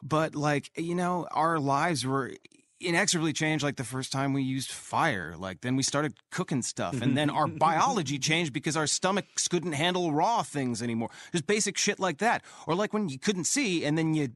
But 0.00 0.36
like 0.36 0.70
you 0.76 0.94
know, 0.94 1.26
our 1.32 1.58
lives 1.58 2.06
were 2.06 2.34
inexorably 2.80 3.32
changed 3.32 3.64
like 3.64 3.76
the 3.76 3.84
first 3.84 4.12
time 4.12 4.32
we 4.32 4.42
used 4.42 4.70
fire. 4.70 5.34
Like 5.36 5.62
then 5.62 5.74
we 5.76 5.82
started 5.82 6.14
cooking 6.30 6.62
stuff 6.62 7.00
and 7.00 7.16
then 7.16 7.28
our 7.28 7.46
biology 7.66 8.18
changed 8.18 8.52
because 8.52 8.76
our 8.76 8.86
stomachs 8.86 9.48
couldn't 9.48 9.72
handle 9.72 10.12
raw 10.12 10.42
things 10.42 10.82
anymore. 10.82 11.10
Just 11.32 11.46
basic 11.46 11.76
shit 11.76 11.98
like 11.98 12.18
that. 12.18 12.42
Or 12.66 12.74
like 12.74 12.92
when 12.92 13.08
you 13.08 13.18
couldn't 13.18 13.44
see 13.44 13.84
and 13.84 13.98
then 13.98 14.14
you 14.14 14.30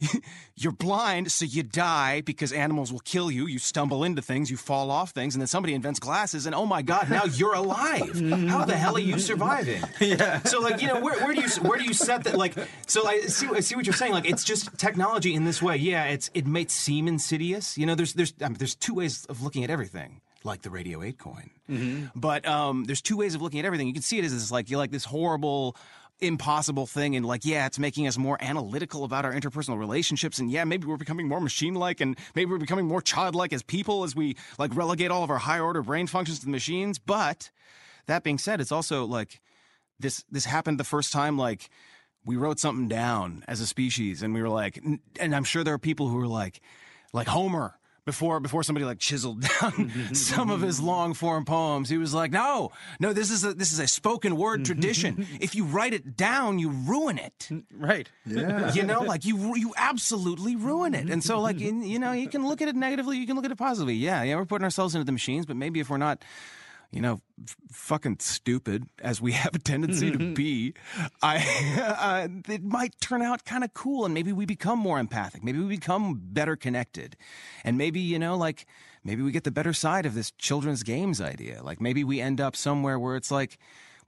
you're 0.56 0.72
blind 0.72 1.32
so 1.32 1.44
you 1.44 1.62
die 1.62 2.20
because 2.20 2.52
animals 2.52 2.92
will 2.92 3.00
kill 3.00 3.30
you. 3.30 3.46
You 3.46 3.58
stumble 3.58 4.04
into 4.04 4.20
things 4.20 4.50
you 4.50 4.56
fall 4.56 4.90
off 4.90 5.10
things 5.10 5.34
and 5.34 5.40
then 5.40 5.46
somebody 5.46 5.74
invents 5.74 5.98
glasses 5.98 6.44
and 6.44 6.54
oh 6.54 6.66
my 6.66 6.82
god 6.82 7.08
now 7.08 7.24
you're 7.24 7.54
alive. 7.54 8.20
How 8.48 8.64
the 8.66 8.76
hell 8.76 8.96
are 8.96 9.00
you 9.00 9.18
surviving? 9.18 9.82
Yeah. 10.00 10.42
So 10.42 10.60
like 10.60 10.82
you 10.82 10.88
know 10.88 11.00
where, 11.00 11.18
where 11.24 11.34
do 11.34 11.40
you 11.40 11.48
where 11.62 11.78
do 11.78 11.84
you 11.84 11.94
set 11.94 12.24
that 12.24 12.36
like 12.36 12.54
so 12.86 13.06
i 13.06 13.20
see 13.20 13.48
i 13.48 13.60
see 13.60 13.76
what 13.76 13.86
you're 13.86 13.94
saying? 13.94 14.12
Like 14.12 14.28
it's 14.28 14.44
just 14.44 14.76
technology 14.76 15.34
in 15.34 15.44
this 15.44 15.62
way. 15.62 15.76
Yeah 15.76 16.04
it's 16.04 16.30
it 16.34 16.46
may 16.46 16.66
seem 16.66 17.08
insidious 17.08 17.77
you 17.78 17.86
know 17.86 17.94
there's 17.94 18.12
there's 18.14 18.34
I 18.42 18.48
mean, 18.48 18.58
there's 18.58 18.74
two 18.74 18.94
ways 18.94 19.24
of 19.26 19.42
looking 19.42 19.64
at 19.64 19.70
everything 19.70 20.20
like 20.44 20.62
the 20.62 20.70
radio 20.70 21.02
8 21.02 21.18
coin. 21.18 21.50
But 22.14 22.46
um 22.46 22.84
there's 22.84 23.02
two 23.02 23.16
ways 23.16 23.34
of 23.34 23.42
looking 23.42 23.60
at 23.60 23.64
everything. 23.64 23.86
You 23.86 23.92
can 23.92 24.02
see 24.02 24.18
it 24.18 24.24
as 24.24 24.32
this 24.32 24.50
like 24.50 24.70
you 24.70 24.76
like 24.78 24.90
this 24.90 25.04
horrible 25.04 25.76
impossible 26.20 26.84
thing 26.86 27.14
and 27.14 27.24
like 27.24 27.44
yeah 27.44 27.66
it's 27.66 27.78
making 27.78 28.08
us 28.08 28.18
more 28.18 28.36
analytical 28.40 29.04
about 29.04 29.24
our 29.24 29.32
interpersonal 29.32 29.78
relationships 29.78 30.40
and 30.40 30.50
yeah 30.50 30.64
maybe 30.64 30.84
we're 30.84 30.96
becoming 30.96 31.28
more 31.28 31.40
machine 31.40 31.74
like 31.74 32.00
and 32.00 32.18
maybe 32.34 32.50
we're 32.50 32.58
becoming 32.58 32.86
more 32.86 33.00
childlike 33.00 33.52
as 33.52 33.62
people 33.62 34.02
as 34.02 34.16
we 34.16 34.34
like 34.58 34.74
relegate 34.74 35.12
all 35.12 35.22
of 35.22 35.30
our 35.30 35.38
higher 35.38 35.62
order 35.62 35.80
brain 35.80 36.08
functions 36.08 36.40
to 36.40 36.44
the 36.46 36.50
machines. 36.50 36.98
But 36.98 37.50
that 38.06 38.24
being 38.24 38.38
said 38.38 38.60
it's 38.60 38.72
also 38.72 39.04
like 39.04 39.40
this 40.00 40.24
this 40.30 40.44
happened 40.44 40.80
the 40.80 40.84
first 40.84 41.12
time 41.12 41.38
like 41.38 41.70
we 42.24 42.36
wrote 42.36 42.58
something 42.58 42.88
down 42.88 43.44
as 43.46 43.60
a 43.60 43.66
species 43.66 44.22
and 44.22 44.34
we 44.34 44.42
were 44.42 44.48
like 44.48 44.80
and 45.20 45.34
i'm 45.34 45.44
sure 45.44 45.62
there 45.64 45.74
are 45.74 45.78
people 45.78 46.08
who 46.08 46.18
are 46.20 46.26
like 46.26 46.60
like 47.12 47.26
homer 47.26 47.74
before 48.04 48.40
before 48.40 48.62
somebody 48.62 48.86
like 48.86 48.98
chiseled 48.98 49.42
down 49.60 49.92
some 50.14 50.48
of 50.48 50.62
his 50.62 50.80
long 50.80 51.12
form 51.12 51.44
poems 51.44 51.90
he 51.90 51.98
was 51.98 52.14
like 52.14 52.30
no 52.30 52.70
no 53.00 53.12
this 53.12 53.30
is 53.30 53.44
a 53.44 53.52
this 53.52 53.70
is 53.70 53.78
a 53.78 53.86
spoken 53.86 54.34
word 54.36 54.64
tradition. 54.64 55.26
If 55.40 55.54
you 55.54 55.64
write 55.64 55.92
it 55.92 56.16
down 56.16 56.58
you 56.58 56.70
ruin 56.70 57.18
it. 57.18 57.50
Right. 57.70 58.08
Yeah. 58.24 58.72
you 58.72 58.82
know 58.82 59.02
like 59.02 59.26
you 59.26 59.54
you 59.56 59.74
absolutely 59.76 60.56
ruin 60.56 60.94
it. 60.94 61.10
And 61.10 61.22
so 61.22 61.38
like 61.40 61.60
in, 61.60 61.82
you 61.82 61.98
know 61.98 62.12
you 62.12 62.28
can 62.30 62.46
look 62.48 62.62
at 62.62 62.68
it 62.68 62.76
negatively 62.76 63.18
you 63.18 63.26
can 63.26 63.36
look 63.36 63.44
at 63.44 63.50
it 63.52 63.58
positively. 63.58 63.94
Yeah 63.94 64.22
yeah 64.22 64.36
we're 64.36 64.46
putting 64.46 64.64
ourselves 64.64 64.94
into 64.94 65.04
the 65.04 65.12
machines 65.12 65.44
but 65.44 65.56
maybe 65.56 65.78
if 65.80 65.90
we're 65.90 65.98
not 65.98 66.24
you 66.90 67.00
know 67.00 67.20
f- 67.42 67.56
fucking 67.70 68.16
stupid 68.20 68.84
as 69.00 69.20
we 69.20 69.32
have 69.42 69.54
a 69.54 69.58
tendency 69.58 70.10
to 70.10 70.34
be 70.34 70.74
i 71.22 71.36
uh, 71.98 72.52
it 72.52 72.62
might 72.62 72.98
turn 73.00 73.22
out 73.22 73.44
kind 73.44 73.64
of 73.64 73.74
cool 73.74 74.04
and 74.04 74.14
maybe 74.14 74.32
we 74.32 74.46
become 74.46 74.78
more 74.78 74.98
empathic 74.98 75.44
maybe 75.44 75.58
we 75.58 75.68
become 75.68 76.20
better 76.22 76.56
connected 76.56 77.16
and 77.64 77.76
maybe 77.76 78.00
you 78.00 78.18
know 78.18 78.36
like 78.36 78.66
maybe 79.04 79.22
we 79.22 79.30
get 79.30 79.44
the 79.44 79.50
better 79.50 79.72
side 79.72 80.06
of 80.06 80.14
this 80.14 80.30
children's 80.32 80.82
games 80.82 81.20
idea 81.20 81.62
like 81.62 81.80
maybe 81.80 82.04
we 82.04 82.20
end 82.20 82.40
up 82.40 82.56
somewhere 82.56 82.98
where 82.98 83.16
it's 83.16 83.30
like 83.30 83.58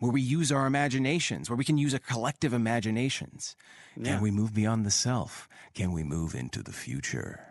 where 0.01 0.11
we 0.11 0.23
use 0.23 0.51
our 0.51 0.67
imaginations, 0.67 1.49
where 1.49 1.57
we 1.57 1.65
can 1.65 1.79
use 1.79 1.95
a 1.95 1.99
collective 1.99 2.53
imaginations. 2.53 3.55
Can 4.03 4.23
we 4.23 4.31
move 4.31 4.55
beyond 4.55 4.85
the 4.85 4.91
self? 4.91 5.47
Can 5.75 5.93
we 5.93 6.03
move 6.03 6.35
into 6.35 6.63
the 6.63 6.73
future? 6.73 7.50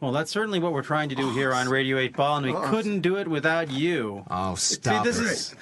Well, 0.00 0.12
that's 0.12 0.30
certainly 0.30 0.58
what 0.58 0.72
we're 0.72 0.82
trying 0.82 1.08
to 1.10 1.14
do 1.14 1.30
here 1.30 1.52
on 1.52 1.68
Radio 1.68 1.98
8 1.98 2.16
Ball, 2.16 2.36
and 2.38 2.46
we 2.46 2.52
oh. 2.52 2.60
couldn't 2.62 3.00
do 3.00 3.16
it 3.16 3.28
without 3.28 3.70
you. 3.70 4.24
Oh, 4.30 4.54
stop 4.54 5.04
this 5.04 5.18
it. 5.18 5.24
is. 5.24 5.54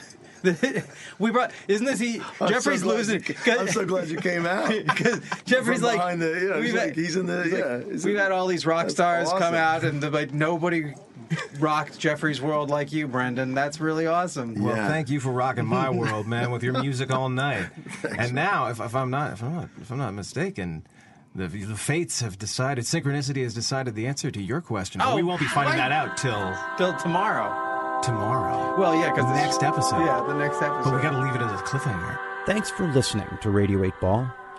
we 1.18 1.30
brought. 1.30 1.52
Isn't 1.68 1.86
this 1.86 2.00
he? 2.00 2.20
I'm 2.40 2.48
Jeffrey's 2.48 2.80
so 2.80 2.88
losing. 2.88 3.22
you 3.24 3.34
I'm 3.46 3.68
so 3.68 3.84
glad 3.84 4.08
you 4.08 4.18
came 4.18 4.46
out. 4.46 4.72
Because 4.84 5.20
Jeffrey's 5.44 5.82
like, 5.82 6.18
the, 6.18 6.26
you 6.26 6.48
know, 6.48 6.56
he's, 6.56 6.64
we've 6.64 6.74
like, 6.74 6.88
had- 6.88 6.96
he's 6.96 7.16
in 7.16 7.26
the, 7.26 7.44
he's 7.44 7.52
like, 7.52 7.62
yeah. 7.62 7.80
he's 7.84 8.04
we've 8.04 8.14
in- 8.16 8.20
had 8.20 8.32
all 8.32 8.46
these 8.46 8.66
rock 8.66 8.84
That's 8.84 8.94
stars 8.94 9.30
come 9.30 9.54
out, 9.54 9.84
and 9.84 10.02
like 10.12 10.32
nobody 10.32 10.94
rocked 11.58 11.98
Jeffrey's 11.98 12.40
world 12.40 12.70
like 12.70 12.92
you, 12.92 13.06
Brendan. 13.06 13.54
That's 13.54 13.80
really 13.80 14.06
awesome. 14.06 14.62
Well, 14.62 14.76
Yeah. 14.76 14.88
thank 14.88 15.10
you 15.10 15.20
for 15.20 15.30
rocking 15.30 15.66
my 15.66 15.90
world, 15.90 16.26
man, 16.26 16.50
with 16.50 16.62
your 16.62 16.80
music 16.80 17.10
all 17.10 17.28
night. 17.28 17.66
and 18.18 18.32
now, 18.34 18.68
if, 18.68 18.80
if 18.80 18.94
I'm 18.94 19.10
not, 19.10 19.34
if 19.34 19.42
I'm 19.42 19.54
not, 19.54 19.68
if 19.80 19.90
I'm 19.90 19.98
not 19.98 20.14
mistaken, 20.14 20.84
the, 21.34 21.46
the 21.48 21.76
fates 21.76 22.20
have 22.20 22.38
decided, 22.38 22.84
synchronicity 22.84 23.42
has 23.42 23.54
decided 23.54 23.94
the 23.94 24.06
answer 24.06 24.30
to 24.30 24.40
your 24.42 24.60
question. 24.60 24.98
but 24.98 25.12
Oh, 25.12 25.16
we 25.16 25.22
won't 25.22 25.40
be 25.40 25.46
finding 25.46 25.78
right. 25.78 25.88
that 25.88 25.92
out 25.92 26.16
till 26.16 26.54
Till 26.76 26.94
tomorrow. 26.98 28.00
tomorrow. 28.02 28.78
Well, 28.78 28.94
yeah, 28.94 29.10
because 29.10 29.24
The 29.26 29.34
next 29.36 29.62
episode. 29.62 30.04
Yeah, 30.04 30.22
the 30.26 30.34
next 30.34 30.56
episode. 30.62 30.84
But 30.84 30.94
we 30.96 31.02
got 31.02 31.10
to 31.12 31.20
leave 31.22 31.34
it 31.34 31.40
as 31.42 31.52
a 31.60 31.62
cliffhanger. 31.64 32.18
Thanks 32.46 32.70
for 32.70 32.86
listening 32.92 33.28
to 33.40 33.50
Radio 33.50 33.84
8 33.84 33.92
Ball. 34.00 34.34